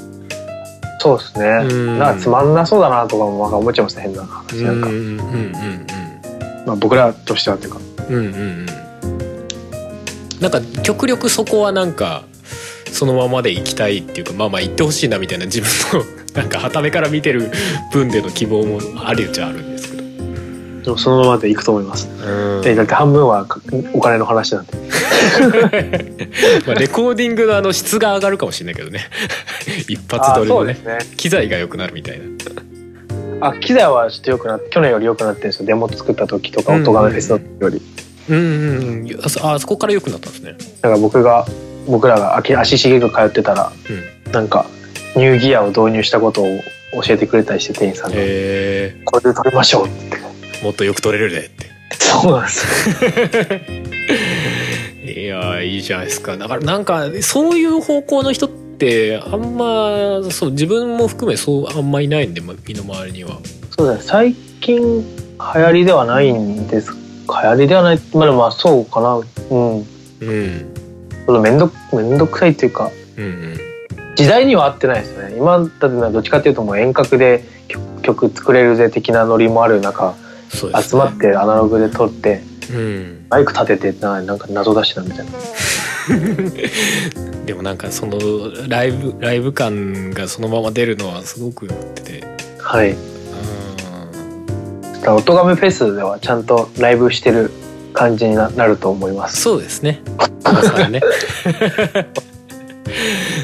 [1.01, 1.45] そうですね。
[1.99, 4.63] なんかつまんなそうだなとかも思っちゃいますね変な話。
[4.63, 4.89] なんか。
[6.67, 7.81] まあ僕らとしてはっていうか。
[8.11, 8.67] うんうんうん。
[10.41, 12.23] なんか極力そこはなんか
[12.93, 17.51] そのままでいきたいっていうかまあまあ言ってほしいなみたいな自分の なんかはためから見てる
[17.93, 20.09] 分での希望もあるっちゃあるんですけど。
[20.85, 23.47] でもそのままでいくと思います、うん、だって半分は
[23.93, 24.73] お金の話なんで。
[26.67, 29.01] まあレコーディングのあの質が上がるかもしれないけどね。
[29.89, 33.49] 一発撮りのね、ね、機材が良くなるみたいな。
[33.49, 35.67] あ機材はちょっと良くなって去年より良くなってるんですよ。
[35.67, 37.83] デモ作った時とか音がフェスの時より。
[38.31, 39.21] うんうんうん。
[39.43, 40.57] ああそこから良くなったんですね。
[40.83, 41.47] だから僕が
[41.89, 43.73] 僕らが足しげく通ってたら、
[44.27, 44.67] うん、なんか
[45.17, 46.47] ニューギアを導入したことを
[47.03, 48.17] 教えてくれたりして店員さんが
[49.05, 50.19] 「これで撮りましょう」って。
[50.63, 51.69] もっとよく撮れるでって。
[51.99, 52.91] そうなんです
[55.21, 56.37] いやいいじゃないですか。
[56.37, 63.39] だからなんかそういう方向の人ってあんまそう自分も含めそうあんまいないんで身の回りには。
[63.77, 64.01] そうだね。
[64.03, 65.03] 最近流
[65.39, 66.91] 行りではないんです。
[66.93, 68.01] 流行りではない。
[68.13, 69.21] まあまあそうかな。
[69.51, 69.87] うん。
[70.21, 70.78] うん
[71.29, 73.59] ちょっと面倒面倒くさいっていうか、うんうん、
[74.17, 75.37] 時代には合ってないですよね。
[75.37, 77.45] 今だってどっちかっていうともう遠隔で
[78.01, 82.41] 曲作れるぜ的なノリもある中、ね、集まってアナログで撮って、
[82.73, 85.33] うん、マイク立ててなんか謎出しなみたいな。
[87.45, 88.17] でもなんかその
[88.67, 92.25] ライブライブ感がそのまま出るのはすごくよってて。
[92.59, 92.97] はい。
[95.07, 97.51] 音がめフェスではちゃんとライブしてる
[97.99, 99.43] 感じになると思います。
[99.43, 100.01] そうですね。
[100.91, 101.01] ね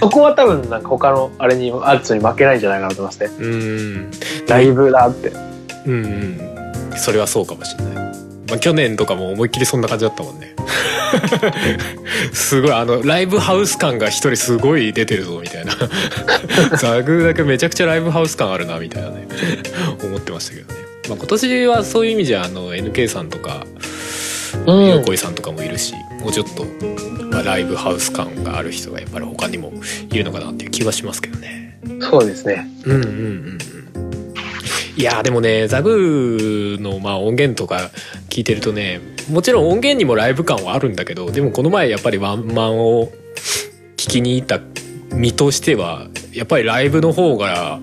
[0.01, 3.31] そこは多分なんか他のあれにアーツに負けないんじゃないかなと思いますね。
[3.41, 4.11] うん。
[4.47, 5.33] ライブだって。
[5.87, 6.41] うん、うん、
[6.97, 8.13] それはそうかもしれない、ま
[8.55, 10.55] あ、去年とかも思いっきりそんな感じだったもんね。
[12.33, 15.73] すごいあのライブハウス感が一人すごい出てるぞみたいな。
[16.79, 19.27] ザグだけめちゃくちゃライブハウス感あるなみたいなね。
[20.03, 23.67] 思ってましたけどね、まあ、今年はそういう意味じゃあの NK さんとか
[24.67, 26.65] 横井さんとかもいるしもうちょっと、
[27.31, 29.73] まあ、ライブハウス感がある人がやっぱり他にも
[30.11, 31.79] いるのかなっていう気はしますけどね。
[32.01, 32.67] そうですね。
[32.85, 33.11] うんうんうん。
[33.11, 33.59] うん
[34.97, 37.91] いやでもねザグのまあ音源とか
[38.29, 43.11] 聞いてるとねもちろん音源にもライブ感はあるんだけどでもこの前やっぱりワンマンを
[43.97, 44.61] 聞きに行った
[45.15, 47.81] 身としてはやっぱりライブの方が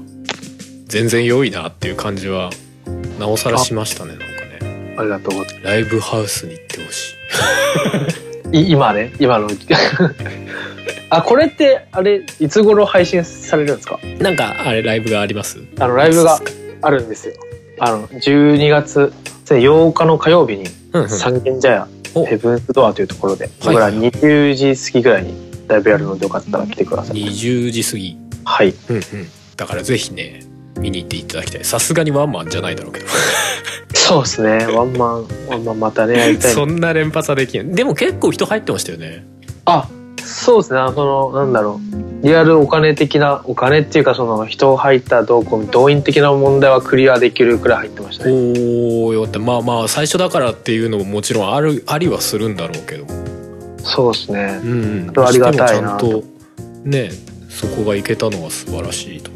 [0.86, 2.50] 全然良いなっていう感じは
[3.20, 4.31] なおさらしましたね
[5.02, 5.66] ありがとうございます。
[5.66, 7.16] ライブハウスに行ってほし
[8.54, 8.72] い。
[8.72, 9.48] 今ね今の
[11.10, 14.00] あこれってあれいつ頃配信されるんですか？
[14.20, 15.60] なんかあれライブがあります？
[15.80, 16.40] あのライブが
[16.82, 17.34] あるんですよ。
[17.80, 19.12] あの12月
[19.46, 20.66] 8日の火曜日に
[21.10, 21.88] 三軒茶屋
[22.28, 25.34] ヘブンスドアというところで僕ら20時過ぎぐらいに
[25.68, 27.18] ライブやるのでよかったら来てください。
[27.18, 28.18] 20時過ぎ。
[28.44, 29.04] はい、うんうん、
[29.58, 30.42] だからぜひね
[30.82, 31.64] 見に行っていただきたい。
[31.64, 33.06] さすがにワンマンじゃないだろうけど。
[33.94, 34.66] そうですね。
[34.74, 36.54] ワンマンワンマンまたねやりたい。
[36.54, 37.74] そんな連発はできん。
[37.74, 39.26] でも結構人入ってましたよね。
[39.66, 39.88] あ
[40.24, 40.80] そうですね。
[40.94, 41.80] そのなんだろ
[42.24, 42.26] う。
[42.26, 48.32] リアルお金的なお金っていうかその人入った動向動員的な問題はクリアできるくらい入ってましたね。
[48.32, 53.06] おおよってまあまあ最初だからっていうのももちろんあるありはするんだろうけど。
[53.84, 54.60] そうですね。
[54.64, 55.14] うん。
[55.16, 56.24] ありがたいなと。
[56.84, 57.12] ね
[57.50, 59.30] そこがいけたのは素晴らしいと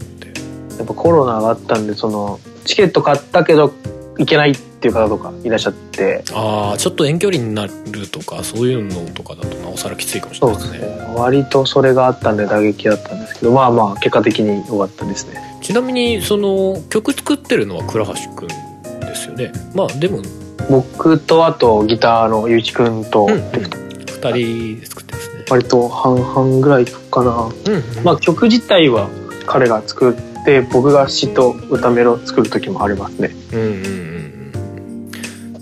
[0.78, 3.74] やっぱコロナがあったんでそのチケット買ったけど
[4.18, 6.24] 行けないっていう方とかいらっしゃって。
[6.34, 10.80] ああちょっと遠距離になるとかそういうのとかだとなおさらきついかもしれないですね。
[10.80, 15.42] ですね割とそれがあったんで打撃だったんですけどまあまあ結果的に良かったですね。
[15.62, 19.52] ちなみにその曲作ってるのは倉橋くんですよね。
[19.74, 20.22] まあでも。
[20.70, 25.46] 僕とあとギターのゆういちくんと、うんうん、2人で作ってですね。
[25.50, 29.08] 割と半々ぐらいかな、うん、うん、まあ曲自体は
[29.46, 33.32] 彼が作って僕が詩と歌メロ作る時もありますね。
[33.52, 34.06] うんうんうん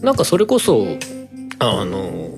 [0.02, 0.86] なんかそれこそ
[1.60, 2.30] あの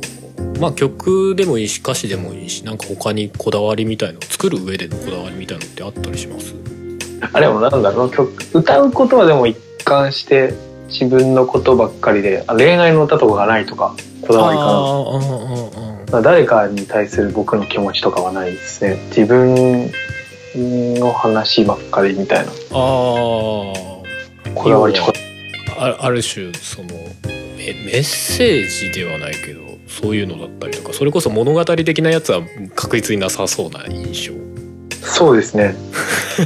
[0.59, 6.53] まあ曲でもいいし歌詞でもいいしなんか他にこだわりみたいの作る上でのこだわりみたいのってあったりします？
[7.33, 10.53] あでもなんだろう曲歌うことはでも一貫して
[10.89, 14.59] 自分のことばっかりで恋愛の歌とかがないとかこだわり
[16.11, 16.21] かな。
[16.21, 18.97] 誰かに対する僕の気持ちとかはないですね。
[19.07, 19.89] 自分
[20.55, 22.51] の話ばっかりみたいな。
[22.51, 22.55] ああ
[24.53, 24.95] こだわり
[25.77, 26.87] あある種その
[27.57, 32.41] メッセージではないけどそういうのだったりとかそれこそ物語的なやつは
[32.75, 34.33] 確実になさそうな印象。
[35.05, 35.75] そうですね。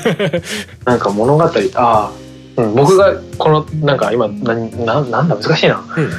[0.86, 2.12] なんか物語ああ、
[2.58, 6.10] うん、僕がこのなんか今何ななんだ難しいな,、うん、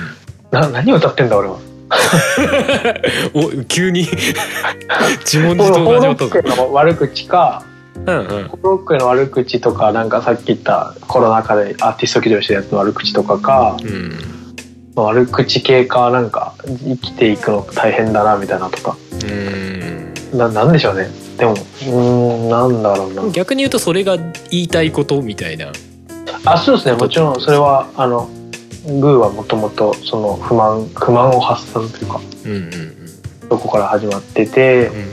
[0.50, 1.58] な何を歌ってんだ俺は。
[3.34, 4.06] お急に
[5.24, 7.64] 自問自答が始まったの悪口か
[8.06, 14.12] うんうん、ロックの悪口とかなんかさっき言ったコロナ禍でアーティスト起動したやつの悪口とかか、うん、
[14.94, 18.96] 悪口系かなんか生きていくの大変だなみたいなとか。
[19.24, 20.38] うん。
[20.38, 21.08] ななんでしょうね。
[21.36, 21.54] でも
[21.86, 23.28] うんなんだろうな。
[23.30, 25.72] 逆に言うとそれが言いたいことみたいな。
[26.44, 26.94] あそうですね。
[26.94, 28.28] もちろんそれはあの
[28.84, 32.94] グーはもともとその不満不満を発散というか、うんうんうん、
[33.50, 35.04] そこから始まってて、うんうん、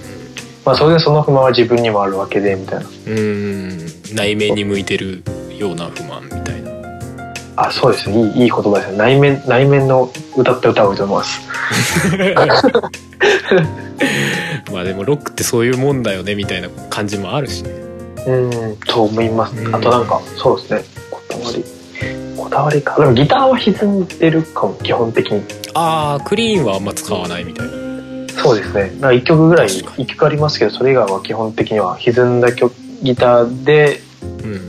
[0.68, 2.90] まあ、それでその不満は自分にもあるわけでみたいな。
[2.90, 3.78] うん。
[4.14, 5.24] 内面に向いてる
[5.58, 6.72] ような不満みたいな。
[7.56, 8.20] あそうですね。
[8.20, 8.98] いいいい言葉ですね。
[8.98, 11.40] 内面内面の歌った歌を歌います。
[14.74, 17.70] まあでもロックってそういうもんだよねみたいな感じもあるしね。
[18.28, 18.32] う
[18.74, 19.54] んと思います。
[19.72, 20.84] あとなんかそうですね。
[21.10, 21.64] こだわり。
[22.36, 23.00] こだわりか。
[23.00, 25.46] でもギターは歪んでるかも基本的に。
[25.76, 27.87] ああクリーンはあんま使わないみたいな
[28.38, 28.84] そうですね。
[28.84, 31.98] なんか1曲ぐらい1曲ありますけどそれ以外は基本的には。
[31.98, 34.02] 歪んだ曲ギターで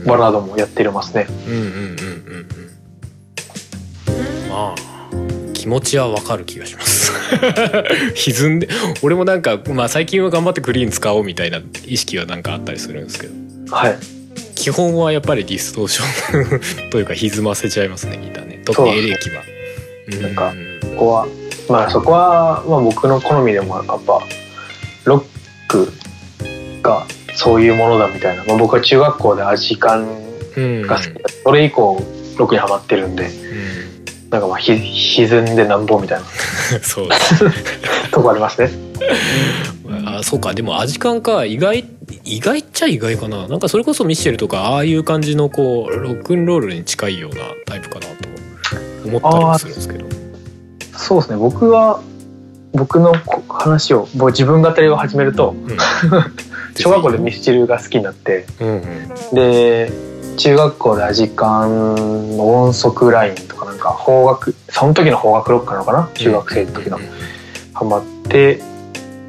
[0.05, 1.27] バラードもやってますね。
[1.47, 1.73] うんうんうんうん
[2.37, 2.55] う
[4.45, 4.49] ん。
[4.49, 4.89] まあ
[5.53, 7.11] 気持ちはわかる気がします。
[8.15, 8.69] 歪んで
[9.01, 13.33] 俺もなんか、まあ、最近は頑張ってクリーン使おうみたいな意識はなんかあったりするんですけど。
[13.75, 13.97] はい。
[14.55, 18.61] 基本はやっぱりディストーション というか歪ませちゃいますねギターね。
[18.65, 19.43] 特にエレキは。
[20.21, 21.27] なんかここは
[21.69, 24.21] まあそこは、まあ、僕の好みでもやっぱ
[25.05, 25.25] ロッ
[25.67, 25.91] ク
[26.81, 27.05] が
[27.35, 30.07] そういうものだみたいな、まあ、僕は中学校でアジカン
[30.87, 32.03] が好きだ、うん、それ以降
[32.37, 33.49] ロックにはまってるんで、うん
[34.29, 36.25] なんかまあひ歪んでなんぼみたいな。
[36.81, 37.09] そう。
[38.11, 38.69] とこありますね。
[40.05, 40.53] あそうか。
[40.53, 41.83] でもアジカンか意外
[42.23, 43.47] 意外っちゃ意外かな。
[43.47, 48.07] なんかそれこそミッシェルとかああいう感じのこうロックンロールに近いようなタイプかなと
[49.05, 50.18] 思ったりもするんですけど
[51.09, 51.37] そうですね。
[51.37, 52.03] 僕は
[52.71, 53.15] 僕の
[53.49, 55.77] 話をもう自分語りを始めると、うん、
[56.77, 58.83] 小学校でミスチルが好きになって、うんうん、
[59.33, 59.91] で
[60.37, 66.09] 中学校でアジカンの音速ラインとかなんか邦楽その時の邦楽ロックなのかな？
[66.13, 66.99] 中学生の時の、
[67.73, 68.61] ハマって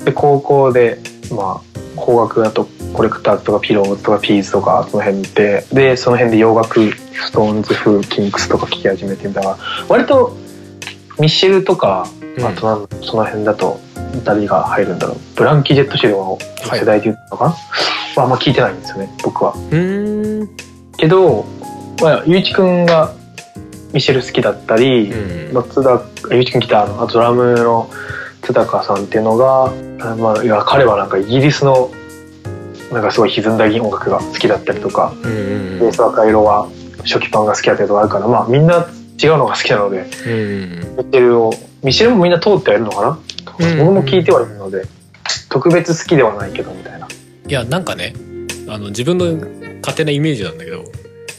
[0.04, 0.98] で高校で
[1.34, 9.56] まあ邦楽だとコレクターズとかピローズとかピーズとかその辺ででその辺で洋楽ストーンズ風キンクスとか聴き始めてみたら
[9.88, 10.36] 割と
[11.20, 12.06] ミッシェルとか
[12.42, 13.78] あとなんその辺だと
[14.24, 15.16] 誰が入るんだろう。
[15.37, 16.38] ブランキー・ジェット・シルの
[16.74, 19.54] 世代で言うのかな、はい、まあ、あんま聞いてないんですよね僕は。
[20.96, 21.44] けど、
[22.02, 23.14] まあ、ゆういちくんが
[23.92, 26.02] ミシェル好きだったり、うん、まあ、津田
[26.33, 27.90] ゆういちくん来たあのドラムの
[28.42, 29.72] 津高さんっていうのが、
[30.16, 31.90] まあ、いや彼はなんかイギリスの
[32.92, 36.68] なんかすごい歪んだ音楽が好きだったりとか、ベース赤色は
[37.04, 38.88] 初期パンが好きだったりとかあるからまあみんな
[39.22, 41.52] 違うのが好きなので、うん、ミシェルを
[41.83, 44.85] ミシェルもみんな通ってはいるのかな、うん、僕も聞いてはいるので
[45.48, 47.06] 特別好きではないけどみたいな。
[47.46, 48.14] いやなんかね
[48.68, 49.26] あの自分の
[49.80, 50.85] 勝手なイメージなんだけど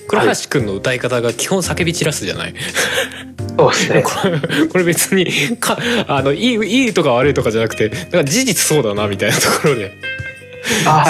[0.08, 2.54] 倉橋君の歌い方が基本叫び散らすじゃない、
[3.58, 4.04] そうですね。
[4.70, 5.26] これ別に
[5.58, 9.98] かあのいいいいとか悪いとかじゃなくてなんか事実そうだなみたいなところで。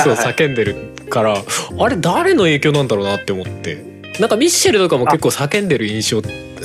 [0.04, 0.76] そう叫んでる
[1.10, 1.36] から
[1.78, 3.92] あれ誰の影響なんだろうなって思って。
[4.20, 6.22] なんかミッシェルとかも結構叫んでる印象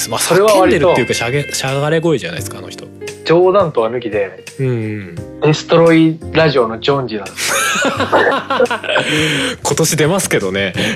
[0.09, 2.87] まあ叫んでるっていうかしゃげしゃがれ声じゃないですかあの人。
[3.24, 7.52] 冗談とは抜きで、うん、デストロイラジオのジョンジなんです
[9.64, 10.72] 今年出ますけどね。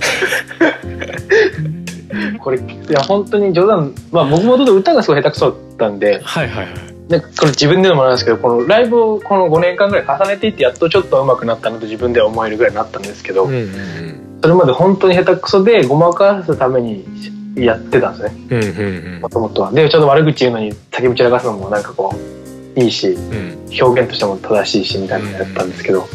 [2.41, 3.95] これいや本当に冗談。
[4.13, 6.21] まあ僕もと歌がすごい下手くそだったんで。
[6.23, 6.91] はいはいはい。
[7.11, 17.05] でこれ自分でもなんですけどこのライブをこの5年間ぐらい重ねていってやっとちょっと上手くなったなと自分では思えるぐらいになったんですけど、うんうんうん、それまで本当に下手くそでごまかすために
[17.57, 19.19] やってたんですね。
[19.21, 19.73] もともとは。
[19.73, 22.15] でちょっと悪口言うのに叫び散らかすのもなんかこ
[22.77, 26.07] ういいし、うん、表現としても正しいしみたいなのやったんですけど、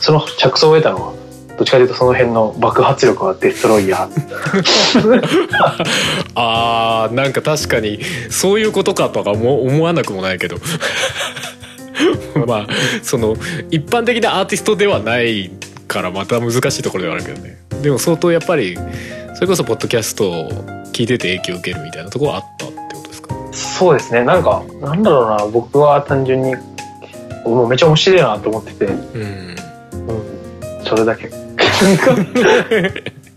[0.00, 1.12] その着想を得たのは
[1.58, 5.22] どっちかというとその辺の爆発力はデストロイヤー。
[6.36, 7.98] あーなんか確かに
[8.30, 10.58] そういうことかとかも思わなくもないけど。
[12.46, 12.66] まあ
[13.02, 13.34] その
[13.70, 15.50] 一般的なアーティストではない
[15.88, 18.76] からまた難しいところではあるけどねでも相当やっぱり
[19.34, 20.48] それこそポッドキャストを
[20.92, 23.34] 聞いてて影響を受けるみたいなところはあったってことですか？
[23.52, 24.24] そうですね。
[24.24, 26.54] なんかなんだろうな僕は単純に
[27.44, 28.84] もうめっちゃ面白いなと思ってて。
[28.86, 29.56] うん、うん、
[30.84, 31.30] それだけ。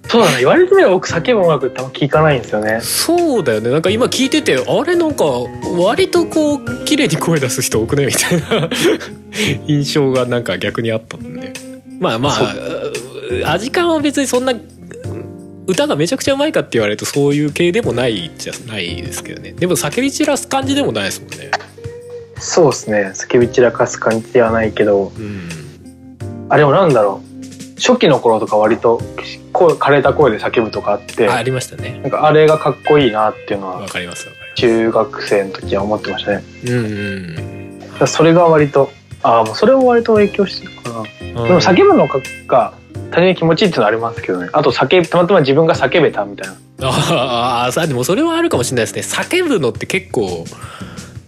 [0.09, 2.79] そうだね言われてみれば僕叫ぶ音楽ってあんま聞かないんですよね。
[2.81, 3.69] そうだよね。
[3.69, 5.23] なんか今聞いててあれなんか
[5.77, 8.69] 割とこう綺麗に声出す人多くねみたいな。
[9.67, 11.53] 印象がなんか逆にあったんで。
[11.99, 12.55] まあまあ
[13.45, 14.53] 味感は別にそんな
[15.67, 19.53] 歌がめちゃくちゃうまいかって言われるとそういう系でもないじゃないですけどね。
[19.53, 21.51] でも叫び散らす感じでもないですもんね。
[22.37, 23.11] そうですね。
[23.13, 25.49] 叫び散らかす感じではないけど、うん、
[26.49, 27.31] あれもなんだろう。
[27.79, 29.01] 初期の頃とか割と
[29.53, 31.99] 声枯れた声で叫ぶとかあってありましたね。
[32.01, 36.43] なんかあれがかっこいいなっていうのはわかります中学生の時は思ってましたね。
[36.65, 36.71] うん
[38.01, 38.07] うん。
[38.07, 38.91] それが割と
[39.23, 42.07] ああもうそれも割と影響してるかな、うん、でも叫ぶの
[42.47, 42.73] が
[43.11, 44.49] 単純に気持ちいいっていうのはありますけどね。
[44.53, 46.55] あと叫たまたま自分が叫べたみたいな。
[46.89, 49.23] ああでもそれはあるかもしれないですね。
[49.23, 50.45] 叫ぶのって結構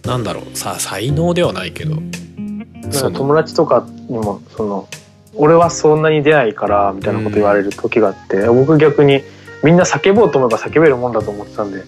[0.04, 1.96] なんだろうさ才能ではないけど。
[3.12, 4.88] 友達とかにもその
[5.34, 9.22] 俺はそんなに出ないからみたいなこと言われる時があって、うん、僕逆に
[9.62, 11.82] みんな叫ぼうと思えば叫べるもんだと思ってたんで。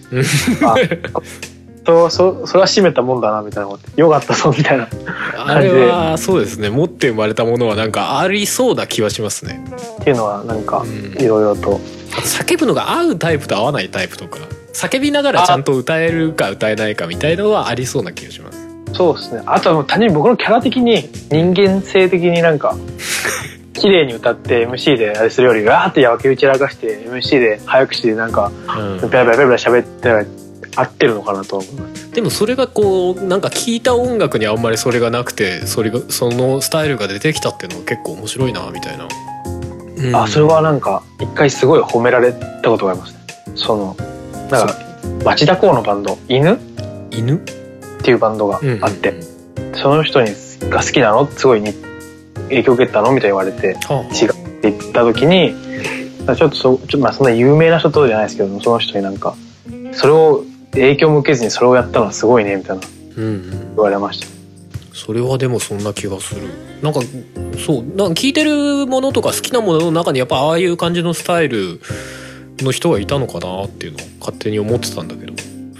[0.65, 0.75] あ
[1.87, 4.89] そそそれは閉めたもんだなみたいなことよかったぞみたいな。
[5.37, 6.69] あれはそうですね。
[6.69, 9.63] 持って生まれたものはなんかありそうな気はしますね。
[10.01, 10.83] っていうのはなんか
[11.17, 11.79] いろいろと、
[12.11, 14.39] 叫ぶのが合うタイプと合わないタイプとか
[14.73, 18.67] 叫びながらちゃんと歌えるか歌えないかみたいのはありそうな気がします。
[18.91, 19.41] そうですね。
[19.45, 22.75] あとは単純に僕のキャラ的に人間性的になんか
[23.71, 30.46] 綺麗に歌って MC であれするよりわーってやわけ打ちらかして MC で早口でなんか、うん、ベラベラベラ喋って
[30.79, 32.11] 合ってるのかなと思います。
[32.11, 39.07] でもそれがこうなんか聴いた音楽にあんまりそれがなくてそれがそのスタイルが出てきたっていうのは結構面白いなみたいな、
[39.97, 43.15] うん、あそれはなんか一回すごい褒められたことがあります
[43.55, 43.95] その
[44.49, 44.75] なんか
[45.23, 46.59] 町田港のバンド犬？
[47.11, 47.35] 犬？
[47.35, 47.39] っ
[48.03, 50.29] ていうバンドがあって、うんうん、その人に
[50.69, 51.73] が好きなのすごいに
[52.49, 53.11] 影響を受けたの？
[53.11, 53.75] みたいに言われて、違うっ
[54.61, 55.53] て言った時に
[56.25, 59.35] ちょっとそちょっとまあそんな有名な人じゃないですけどその人になんか
[59.93, 62.83] それを影響も受けずにそれをやったのはすごいねみたいな。
[63.17, 66.41] 言われました、うん、それはでもそんな気がする。
[66.81, 67.01] なんか
[67.65, 71.81] そうなんか聞いてるものとか好きなものの中にやっぱああいう感じのスタイル
[72.59, 75.33] の人がいたのかなっていうのを勝手に思ってたんだけど。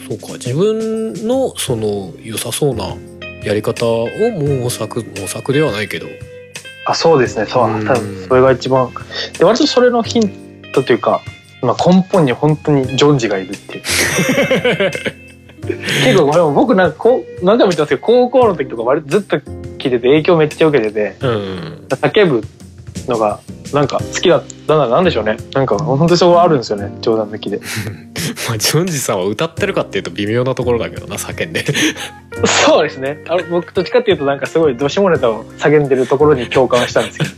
[0.08, 2.95] そうか自分のその良さそうな
[3.43, 6.08] やり方を模索模索ではないけど。
[6.86, 8.89] あそうですねそう、うん、多分それが一番。
[9.38, 11.21] で割とそれのヒントというか
[11.67, 13.84] まあ、根本に本当にジョンジがいるっていう。
[15.67, 22.41] 結構これも僕なんかこう何回も言ってますけど高校の時とか割とずっと聞いてて影響めっちゃ受けてて、うん、叫ぶ
[23.08, 23.39] のが
[23.73, 25.38] なんか好きだったなんでしょうね。
[25.53, 27.60] なんか本当にそこあるんですよね冗談抜きで。
[28.47, 31.65] まあジョンジさんは歌ってるかっていうと微妙なところだけどな叫んで。
[32.65, 33.23] そうですね。
[33.27, 37.32] あ僕どっちかっていうとなんかすごいどしもネタを叫んでるところに共感したんですけど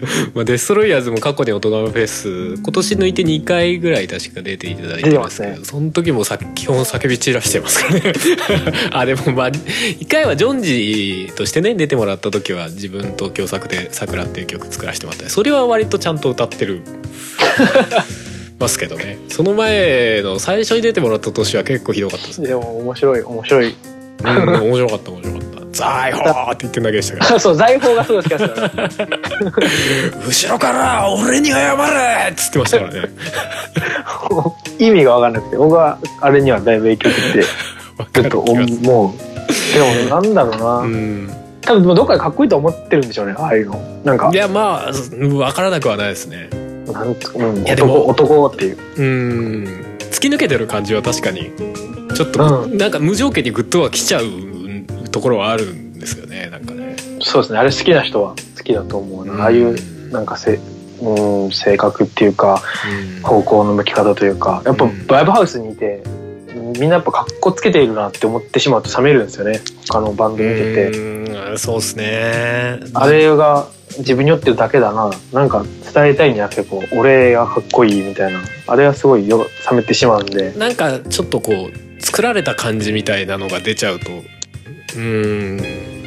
[0.34, 8.12] まあデストロイヤーズも過去に「オトガメフェス」今年抜いて2回ぐらい確か出ていただいてますけど、ね、その時もさ基本叫び散らしてますからね。
[8.92, 15.28] あでもまあ1回はジョンジとしてね出てもらった時は自分と共作で「さくら」っていう曲作らせてもらった。
[15.28, 16.80] それは割とちゃんと歌ってる。
[18.58, 19.18] ますけどね。
[19.28, 22.48] その前の最初に出てもらった年は結構ひどかったですね。
[22.48, 23.74] でも面白い面白い。
[24.22, 25.49] うん、面白かった面白かった
[25.80, 27.40] 「財宝!」って言ってるだけでしたから。
[27.40, 28.56] そう財宝がすごい好きだった
[30.26, 33.08] 後ろから「俺に謝れ!」っつってましたからね。
[34.78, 37.42] 意味が分かんなくて僕はあれにはだいぶ影響して
[38.12, 39.30] ちょっと思う
[39.74, 43.80] でもなんだろうな、うん、多分どっかでかっこいいと思ってるんでしょうねああいうの。
[44.04, 44.30] なんか。
[44.32, 46.48] いやまあ分からなくはないですね。
[46.92, 48.78] なんつ、うん、いやでも男っていう。
[48.96, 49.86] うん。
[50.10, 51.52] 突き抜けてる感じは確かに
[52.14, 54.24] ちょっと、うん、なんか無条件にグッとは来ちゃう
[55.10, 56.96] ところはあるんですよねなんかね。
[57.20, 57.58] そうですね。
[57.58, 60.58] あれ好きな人は好きだと思うな、うん、ああいうなんかせ
[61.02, 62.62] うん性格っていうか、
[63.16, 66.02] うん、方向の向き方というかやっぱライブハウスにいて、
[66.78, 69.60] みんなやっぱかっこつけているなって思ってしまうと冷めるんですよね。
[69.88, 71.56] 他のバンド見てて。
[71.56, 72.80] そうですね。
[72.94, 73.66] あれが
[73.98, 75.10] 自分に酔ってるだけだな。
[75.32, 78.40] なんか伝えたいんじゃなくてこう俺がかっこいいみたいな。
[78.66, 80.52] あれはすごいよ冷めてしまうんで。
[80.52, 84.10] なんかちょっとこう作られた感じみたいなのが出ちゃうと
[84.96, 85.56] うん。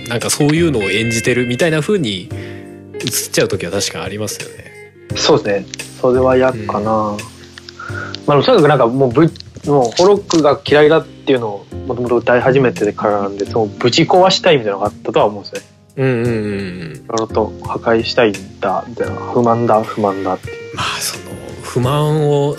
[0.08, 4.94] なんかそういうのを演じてるみたいな風に映っちゃう時は確かありますよね。
[5.16, 5.84] そうですね。
[6.02, 7.18] それは嫌かな、うん、
[8.26, 9.32] まあとにかくなんかもうぶ
[9.66, 15.62] もうホロックが嫌いだっていうのをもともと歌い始めてからなんでそのぶち壊したいみたいなのがあったとは思うんですね。
[15.96, 22.56] うんうんうんろと破壊したいんだみたいな不満だ不満だってまあその不満を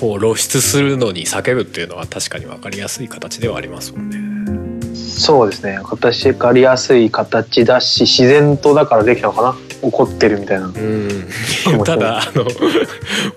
[0.00, 4.18] こう露出するのに叫ぶっていうのは確かに分かりやすい形ではありますもんね
[5.24, 10.66] そうですね形かりやすい形だし自然とだからできたのかな怒ってるみたいな。
[10.66, 11.28] うん。
[11.84, 12.46] ただ、あの、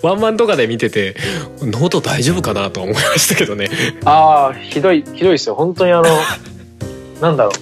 [0.02, 1.14] ワンマンとかで見てて、
[1.60, 3.68] 喉大丈夫かなと思いましたけどね。
[4.04, 5.54] ああ、ひどい、ひどいですよ。
[5.54, 6.04] 本当にあの、
[7.20, 7.52] なんだろう。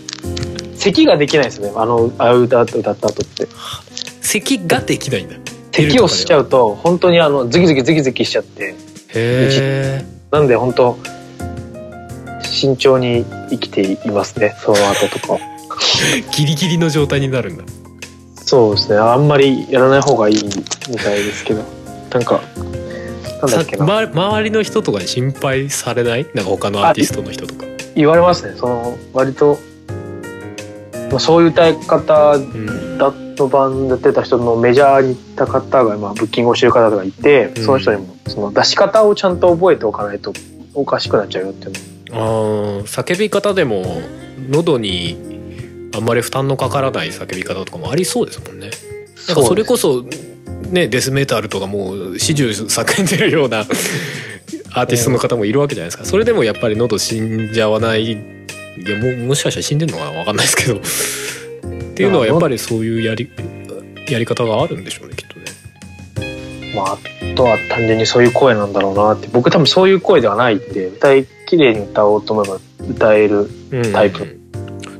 [0.78, 1.72] 咳ができないですね。
[1.74, 3.48] あの、あ歌歌った後って。
[4.20, 5.36] 咳ができないんだ。
[5.72, 8.64] 咳をしちゃうと、本当にあの、ズキズキズキズキしちゃって。
[8.64, 8.74] へ
[9.14, 10.04] え。
[10.30, 10.98] なんで本当、
[12.56, 14.56] 慎重に生きていますね。
[14.58, 15.38] その後とか。
[16.32, 17.64] ギリギリの状態になるんだ。
[18.44, 18.96] そうですね。
[18.96, 20.44] あんまりやらない方がいい
[20.88, 21.62] みたいですけど。
[22.12, 22.40] なんか
[23.42, 26.26] なんだっけな、ま、周りの人とかに心配されない？
[26.34, 27.66] なんか他のアーティストの人とか。
[27.94, 28.54] 言われますね。
[28.56, 29.58] その割と
[31.18, 32.38] そういう歌い方
[32.98, 40.32] だのバンドやってた人のメジャーに行った方が、まあ、ブッキングをしてる方がいて、その人にもその出し方をちゃんと覚えておかないと
[40.74, 42.16] おかしくなっちゃうよっていうのあ
[42.84, 44.00] 叫び方でも
[44.48, 45.16] 喉に
[45.94, 48.70] あんまり負担のかからない叫び方とかもありそうですもんね。
[49.28, 50.04] なんかそれこそ
[50.70, 53.66] ねデスメタルとかもう始終叫んでるような
[54.72, 56.04] アーティストの方もいるわけじゃないですか。
[56.04, 60.80] それでもやっぱり喉死んじゃわないいやももしかしたら死んでるのかな分かんないですけどっ
[61.94, 63.28] ていうのはやっぱりそういうやり
[64.08, 65.16] やり方があるんでしょうね。
[66.76, 66.98] まあ、あ
[67.34, 72.58] とは単純にそういう声なんだろうなって僕多分そういう声ではないんで歌い綺麗に歌おうと思えば
[72.88, 73.48] 歌える
[73.92, 74.38] タイプ。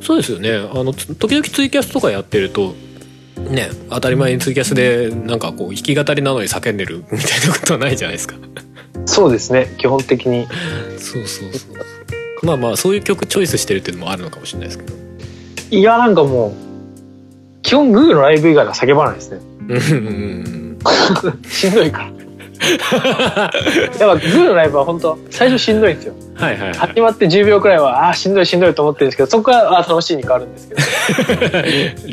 [0.00, 0.54] そうですよね。
[0.54, 2.74] あの時々ツイキャスとかやってると
[3.50, 8.36] ね当たり前にツイキャスでなんかこう弾き語りなのに叫んでるみたいなことはないじゃないですか。
[9.04, 9.74] そうですね。
[9.78, 10.46] 基本的に。
[10.98, 14.94] そうそうそうまあまあそういう曲チョイスしてるっていうのもあるのかもしれないですけど。
[15.70, 16.54] いやなんかも
[17.58, 19.40] う基本グーのライブ以外は叫ばないですね
[21.48, 22.16] しんどいから。
[22.58, 22.78] やっ
[23.98, 26.14] ぱグーのライブは本当最初しんどいんですよ。
[26.34, 30.74] はいはい、はい、始まって10秒くらいはああしんどいしんどいと思ってるんですけどそこからあ楽しいに変わるんですけ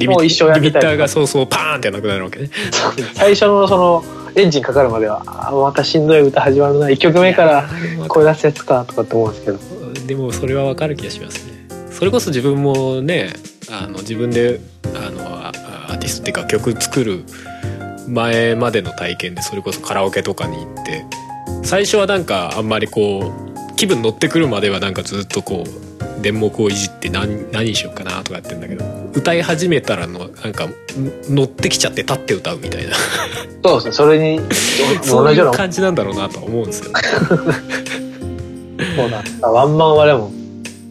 [0.06, 0.12] ど。
[0.12, 2.50] もう一生やりたいリミッターがそうそうパーンってなくなるわけね。
[3.14, 4.04] 最初のその
[4.36, 6.88] エンジンかかるまではあまたしんどい歌始まるな。
[6.88, 7.70] 1曲目から
[8.08, 9.58] 声出すやつかとかって思うんですけど。
[10.08, 11.54] でもそれはわかる気がしますね。
[11.92, 13.34] それこそ自分もね
[13.72, 14.60] あの自分で
[14.94, 17.24] あのアーティストっていうか曲作る
[18.08, 21.06] 前までの体験でそれこそカラオケとかに行って
[21.64, 30.68] 最初はなんかあんまりこう気分乗ってくるまではなんかずっとこう電目をいじって何何しようかなとかやってんだけど歌い始めたらのなんか
[31.30, 32.96] 乗ってきちゃって立って歌うみたいな。
[33.66, 33.92] そうですね。
[33.94, 34.42] それに
[35.04, 37.02] そういう感じなんだろうなと思うんですよ、ね、
[38.96, 40.32] そうなんワンマンはでも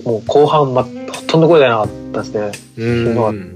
[0.05, 0.91] もう後半、ま、ほ
[1.27, 2.53] とんど声出なかったですね。
[2.79, 2.85] う
[3.33, 3.52] ん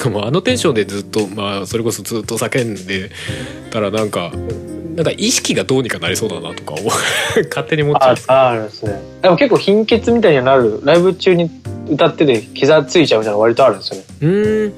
[0.00, 3.10] かもうあのテンションでずっとまあそれこそずっと叫んで
[3.70, 4.32] たらなんか
[4.94, 6.74] なんか意識がどうにかなりそうだなとか
[7.48, 8.16] 勝手に思っちゃう。
[8.26, 9.00] ああるですね。
[9.22, 11.50] でも結構貧血みたいになるライブ中に
[11.88, 14.04] 歌ってて膝ついちゃうみたいなの割とあるんですよね。
[14.20, 14.72] うん。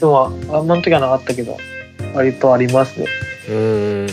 [0.00, 1.56] でもあんまの時はなかったけど
[2.14, 3.06] 割とありますね。
[3.48, 4.06] うん。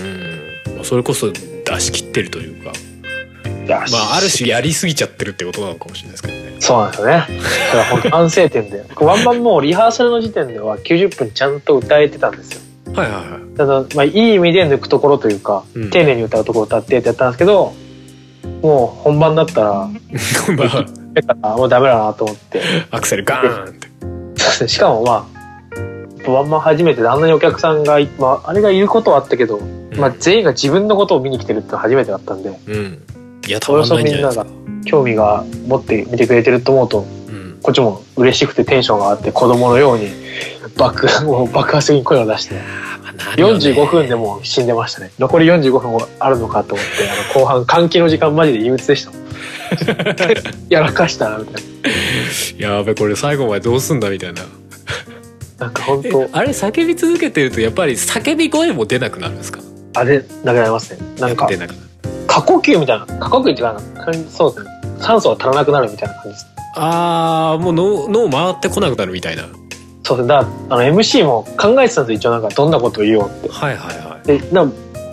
[0.83, 2.73] それこそ出し切ってるというか。
[3.67, 7.25] まあある種やりすぎちゃってるってことなのかもしれないですけどねそうなんですよね。
[7.69, 8.83] それは本当反省点で。
[9.01, 12.61] ワンマンもリハーサルの時点では90分ちゃんと歌えてたんですよ。
[12.95, 13.57] はいはいはい。
[13.57, 17.73] ただ、まあ、いい意味で抜くところというか、うん、丁寧に歌うところを歌ってってやったんですけど
[18.61, 19.73] もう本番だったら
[21.57, 22.61] もうダメだなと思って。
[22.91, 23.71] アクセルガーンっ
[24.59, 24.67] て。
[24.67, 25.27] しかもま
[26.27, 33.01] あワンマン初めてであんなにお客さんが、まあ、あれがいることはあったけど、うん、まあ、全員が自分のことを見に来てるって初めてだったんで、うん、
[33.51, 34.45] いやたまんないんじゃないですか。
[34.85, 40.07] 興味が持って見てくれてると思うと、うん、こっちも嬉しくてテンションがあって子供のように
[40.77, 42.61] 爆 もう爆発的に声を出して、ね、
[43.35, 45.11] 45分でもう死んでましたね。
[45.19, 49.11] 残り45分あるのかと思ってあの後半換気の時間マジで憂鬱でした
[50.69, 51.63] やらかしたなみたい
[52.61, 52.75] な。
[52.77, 54.41] やべこれ最後までどうすんだみたいな。
[55.59, 56.29] なんか本当。
[56.31, 59.59] あれ叫び続けてるとやっぱり叫び声も出なくなるんですか？
[59.93, 60.99] あれなくなりますね。
[61.19, 61.81] なんか出なくなる
[62.31, 63.77] 過呼吸みたいな過呼吸っていうか
[64.29, 64.71] そうですね。
[64.99, 66.47] 酸素が足らなくなるみたいな感じです。
[66.77, 69.43] ああもう脳脳回ってこなくなるみたいな。
[70.03, 73.49] そうですだあの MC も考えてたんです一応なんかどんなことを言おうって。
[73.49, 74.27] はいはいはい。
[74.27, 74.65] でな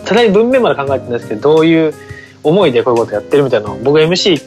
[0.05, 1.93] ただに文面まで考えてるんですけどどういう
[2.43, 4.41] 思いでこういうことやってるみたいなの僕 MC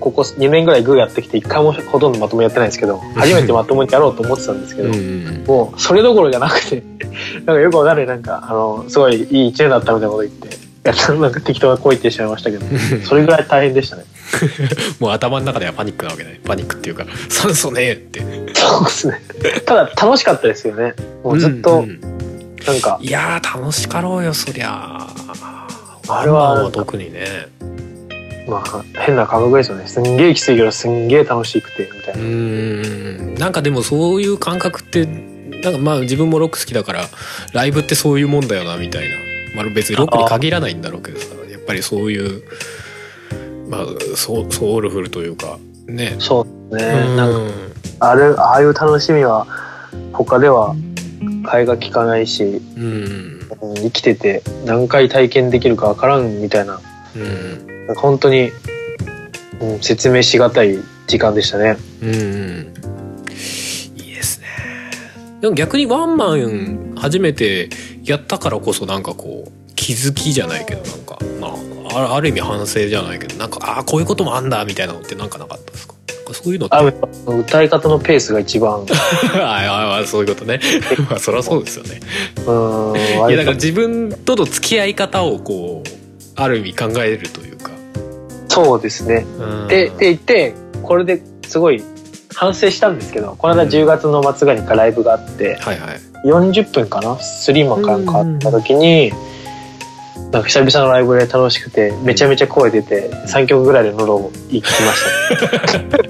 [0.00, 4.88] ここ2年ぐらいグーやってきて一回もほとんどまともやってないんですけど初めてまともにやろうと思ってたんですけど
[5.46, 6.82] もうそれどころじゃなくて
[7.46, 10.67] なんかよくわかるなんかあのすごいいい一年だったみたいなこと言って
[11.20, 12.64] なんか適当な声言ってしまいましたけど
[13.04, 14.04] それぐらい大変でしたね。
[15.00, 18.20] もう頭の中ではパニックなわけねパニックっていうか酸素ねえって。
[18.54, 19.20] そうですね。
[19.64, 20.94] ただ楽しかったですよね。
[21.22, 21.84] もうずっと、
[22.66, 22.98] なんか。
[23.00, 25.06] いや楽しかろうよそりゃ。
[26.08, 27.48] あれは特にね。
[28.46, 29.86] まあ変な感覚ですよね。
[29.86, 32.20] すんげえきついけどすんげえ楽しくてみたいな。
[32.20, 33.34] うん。
[33.34, 35.06] なんかでもそういう感覚って
[35.62, 37.04] なんかまあ自分もロック好きだから
[37.52, 39.16] ライブってそういうもんだよなみたいな、
[39.58, 42.44] まあ、別にロックに限らないんだろうけどさやっぱりそういう
[43.68, 46.14] まあソソウルフルというかね。
[46.20, 49.46] そうね、うん、なんかあれああいう楽しみは
[50.12, 50.76] 他では
[51.44, 53.40] 替えが利かないし、うん、
[53.76, 56.80] 生きてて何回体験できるか分からんみたいな、
[57.16, 58.52] うん、なんか本当に、
[59.60, 60.78] うん、説明しがたい
[61.08, 61.76] 時間でしたね。
[62.00, 62.72] うん、うん、
[63.96, 64.46] いいですね。
[65.40, 67.70] でも逆にワンマン初めて
[68.12, 71.48] やったからこそなんかこう気づきじゃないけどなんかま
[71.94, 75.94] あある意味反省じゃないけどなんかああこういうこともあんだみたいなのってなんかなかったですか？
[76.32, 76.66] そういうの
[77.38, 78.84] 歌い方のペースが一番。
[79.34, 80.60] あ あそういうことね。
[81.08, 82.00] まあそりゃそうですよね。
[82.46, 85.88] うんいやだから自分との付き合い方をこう
[86.34, 87.70] ある意味考えるというか。
[88.48, 89.24] そうですね。
[89.68, 90.52] でで言って
[90.82, 91.82] これですごい
[92.34, 97.18] 反省したんですけどこの間10月の末ぐらいにライブがあって、うんはいはい、40分かな？
[97.18, 99.12] スリーマンかなんかあった時に、
[100.32, 105.98] なんか久々のライブで楽しくてめちゃめちゃ声出て3曲ぐらいで喉をいきました。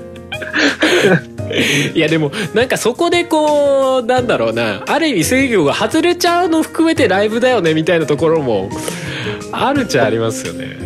[1.94, 4.82] いやでもなんかそこでこうなんだろうな。
[4.86, 8.68] ある意味制御が外れちゃうの含めてライブだよねみたいなところも
[9.52, 10.76] あるっちゃありますよね。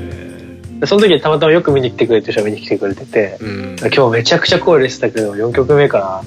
[0.84, 6.22] その時たまたまよく見に来てくれてる人見に来てくれてて、うん、今日めちゃくちゃ声出てたけど4曲目から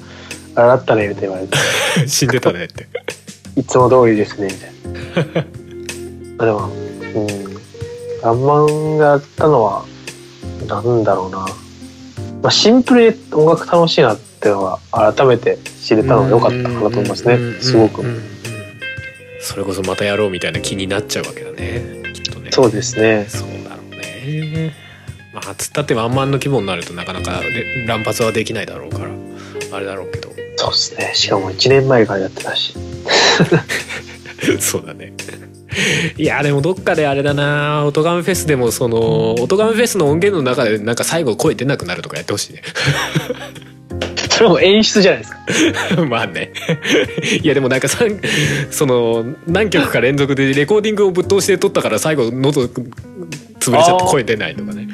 [0.56, 1.56] あれだったねって言われて。
[2.08, 2.88] 死んでたねって。
[3.56, 4.48] いつも通りですね。
[4.48, 4.52] み
[5.14, 5.44] たい
[6.38, 6.70] なでも
[7.14, 7.56] うん。
[8.22, 9.84] ガンマンがやったのは
[10.66, 11.38] なんだろうな、
[12.42, 17.38] まあ、シンプルに音楽楽しいなっていうのは改めて知れたのが良かったかなと思いますね。
[17.60, 18.02] すごく。
[19.40, 22.02] それこそまたやろうみたいな気になっちゃうわけだね。
[22.12, 22.50] きっとね。
[22.50, 23.26] そうですね。
[23.28, 24.74] そうだろうね。
[25.32, 27.42] まあつったってワンマンの規模になるとなかなか
[27.86, 29.10] 乱発はできないだろうから
[29.72, 30.25] あれだろうけど
[30.66, 31.14] そうですね。
[31.14, 32.74] しかも1年前からやってたし。
[34.60, 35.12] そうだね。
[36.16, 37.84] いやでもどっかであれだな。
[37.86, 42.62] 音ガメフェスでもその音ガメフェスの音源の中でなんか最後声出なくなるとかやってほしいね。
[44.30, 45.32] それも演出じゃないです
[45.96, 46.04] か。
[46.08, 46.52] まあね。
[47.42, 48.04] いやでもなんかさ
[48.70, 52.68] その何曲か連続でレコーディングをぶっ通して撮ったから最後喉
[53.70, 54.88] 潰れちゃって声出ないとかね。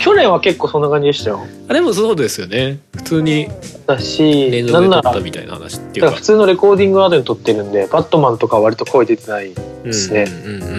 [0.00, 1.46] 去年は結構そんな感じでしたよ。
[1.68, 2.78] あでもそうですよね。
[2.96, 3.48] 普通に
[3.86, 6.12] だし連続で撮ったみたいな話っていうか。
[6.12, 9.52] 普通のレコーディングアートに撮ってるんでバットマンとか割と声出てない
[9.84, 10.24] ですね。
[10.28, 10.78] うんうんうんうん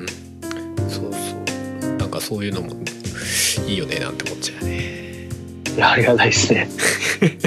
[0.00, 0.90] うん。
[0.90, 1.96] そうそう。
[1.96, 2.68] なんかそういうのも
[3.66, 5.28] いいよねなんて思っちゃうね。
[5.76, 6.68] いやありがたいですね。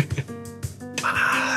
[1.02, 1.10] ま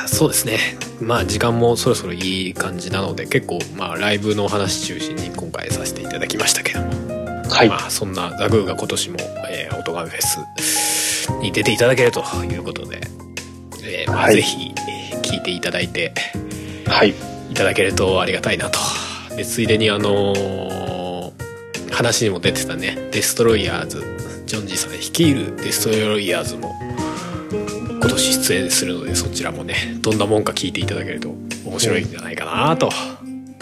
[0.05, 0.77] あそうですね。
[1.01, 7.02] まあ時間もそろそろいい感じなので結構まあライブの話中心に今回させていただきましたけども
[7.53, 13.01] はいまあそんなザグーが今年も、えー、オトガメフェスに出ていただけるということで、
[13.83, 14.73] えーまあ、ぜひ
[15.21, 16.13] 聞いていただいて、
[16.87, 18.79] はい、いただけるとありがたいなと。
[19.35, 24.01] でついでにあのー、話にも出てたねデストロイヤーズ
[24.45, 26.71] ジョンジーさん率いるデストロイヤーズも
[27.89, 31.29] 今年出演するのでそちらもねどんなもんか聞いていただけると
[31.65, 32.91] 面白いんじゃないかなと、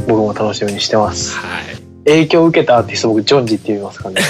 [0.08, 1.38] 僕も楽しみにしてます。
[1.38, 4.22] はい影響を受けたアーティスト僕ジョンジって言いますかね。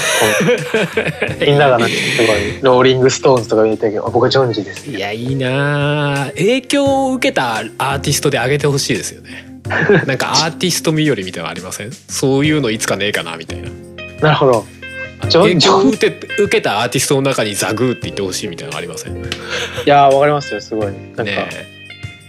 [1.46, 9.46] みんながなんかすごいローリング・ストーンズとか言ってたけど僕はジョンジです、いやいいな影響を受けたアーティストであげてほしいですよね。
[10.06, 11.92] なんかアーティスト冥利みたいなのありません？
[11.92, 13.70] そういうのいつかねえかなみたいな。
[14.20, 14.66] なるほど。
[15.32, 16.10] 影響を受
[16.48, 19.16] けたアーティストの中にザグーって言ってほしいみたいなのありません？
[19.16, 19.18] い
[19.86, 20.86] やわかりますよすごい。
[20.88, 21.48] なんか、ね、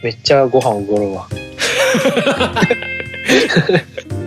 [0.03, 1.27] めっちゃご飯おごるわ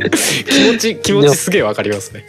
[0.48, 2.26] 気持ち気持ちすげえわかりますね。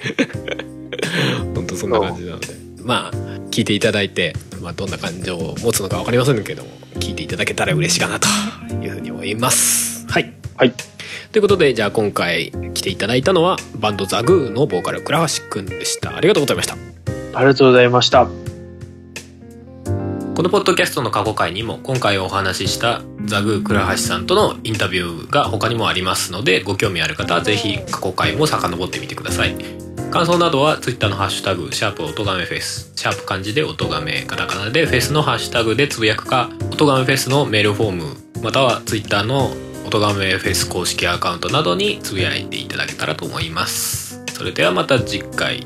[1.56, 2.48] 本当そんな感じなので。
[2.82, 3.18] まあ
[3.52, 8.28] 聞いていただいて、まあ、どんな感情を持つのか分かりませんけども聞いていただけたら嬉しいかなと
[8.84, 10.06] いうふうに思います。
[10.10, 10.74] はい、はい。
[11.32, 16.16] ということでじゃあ今回来ていただいたのはバンドザグーのボーカル倉橋くんでした。
[16.16, 16.78] ありがとうございました。
[17.34, 18.28] ありがとうございました
[20.38, 29.56] このポッドキャストの過去回にも今回お話ししたザグー倉橋さんとのインタビューが他にもありますのでご興味ある方はぜひ過去回も遡ってみてください。
[30.12, 39.50] 感想などは Twitter のハッシュタグ、シャープ音亀フェス、シャープ漢字で音亀、カタカナでフェスのハッシュタグでつぶやくか、音亀フェスのメールフォーム、または Twitter の
[39.88, 44.24] 音がめフェス公式アカウントなどにつぶやいていただけたらと思います。
[44.34, 45.66] それではまた次回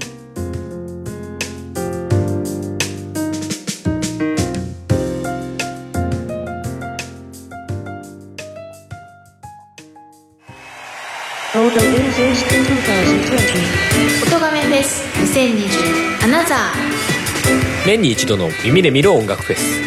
[12.41, 17.85] 音がめフェス2020アナザー。
[17.85, 19.79] 年に一度の耳で見る音楽フェス。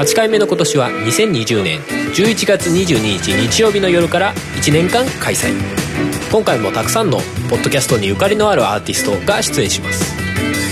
[0.00, 1.80] 8回目の今年は2020年
[2.14, 5.52] 11月22日日曜日の夜から1年間開催。
[6.30, 7.18] 今回もたくさんの
[7.50, 10.14] ポッドキャストにゆかりのあるアーティストが出演します。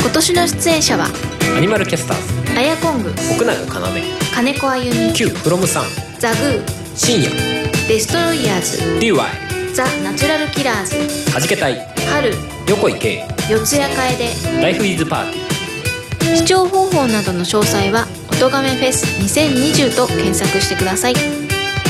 [0.01, 1.07] 今年の出演者は
[1.55, 5.85] アニマルキャスターズアヤコング奥永要金子あゆみ Q フロムさん
[6.19, 7.31] ザグー深夜
[7.89, 8.79] デストロイヤーズ。
[8.99, 11.33] DY ザ・ナチュラルキラーズ。
[11.33, 11.87] はじけたい。
[12.11, 12.35] 春。
[12.69, 13.25] 横井圭。
[13.49, 14.63] 四谷楓。
[14.63, 21.15] ライフイズパーティー視聴方法などの詳細は「おとがめフェス2020」と検索してください。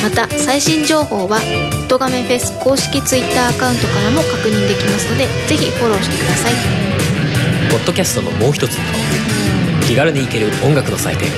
[0.02, 1.40] また最新情報は
[1.84, 6.54] 「おとがめフェス」公式 Twitter アカウントからも確認できますのでぜひフォローしてください。
[7.70, 8.76] ポッドキャストのもう一つ。
[8.76, 9.00] の顔
[9.86, 11.28] 気軽に行ける音楽の祭典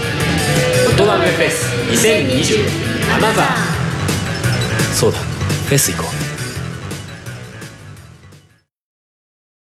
[0.90, 2.68] 「おとがめフェス2020
[3.16, 3.46] アナザー」
[4.94, 5.18] そうだ。
[5.18, 6.21] フェス行こう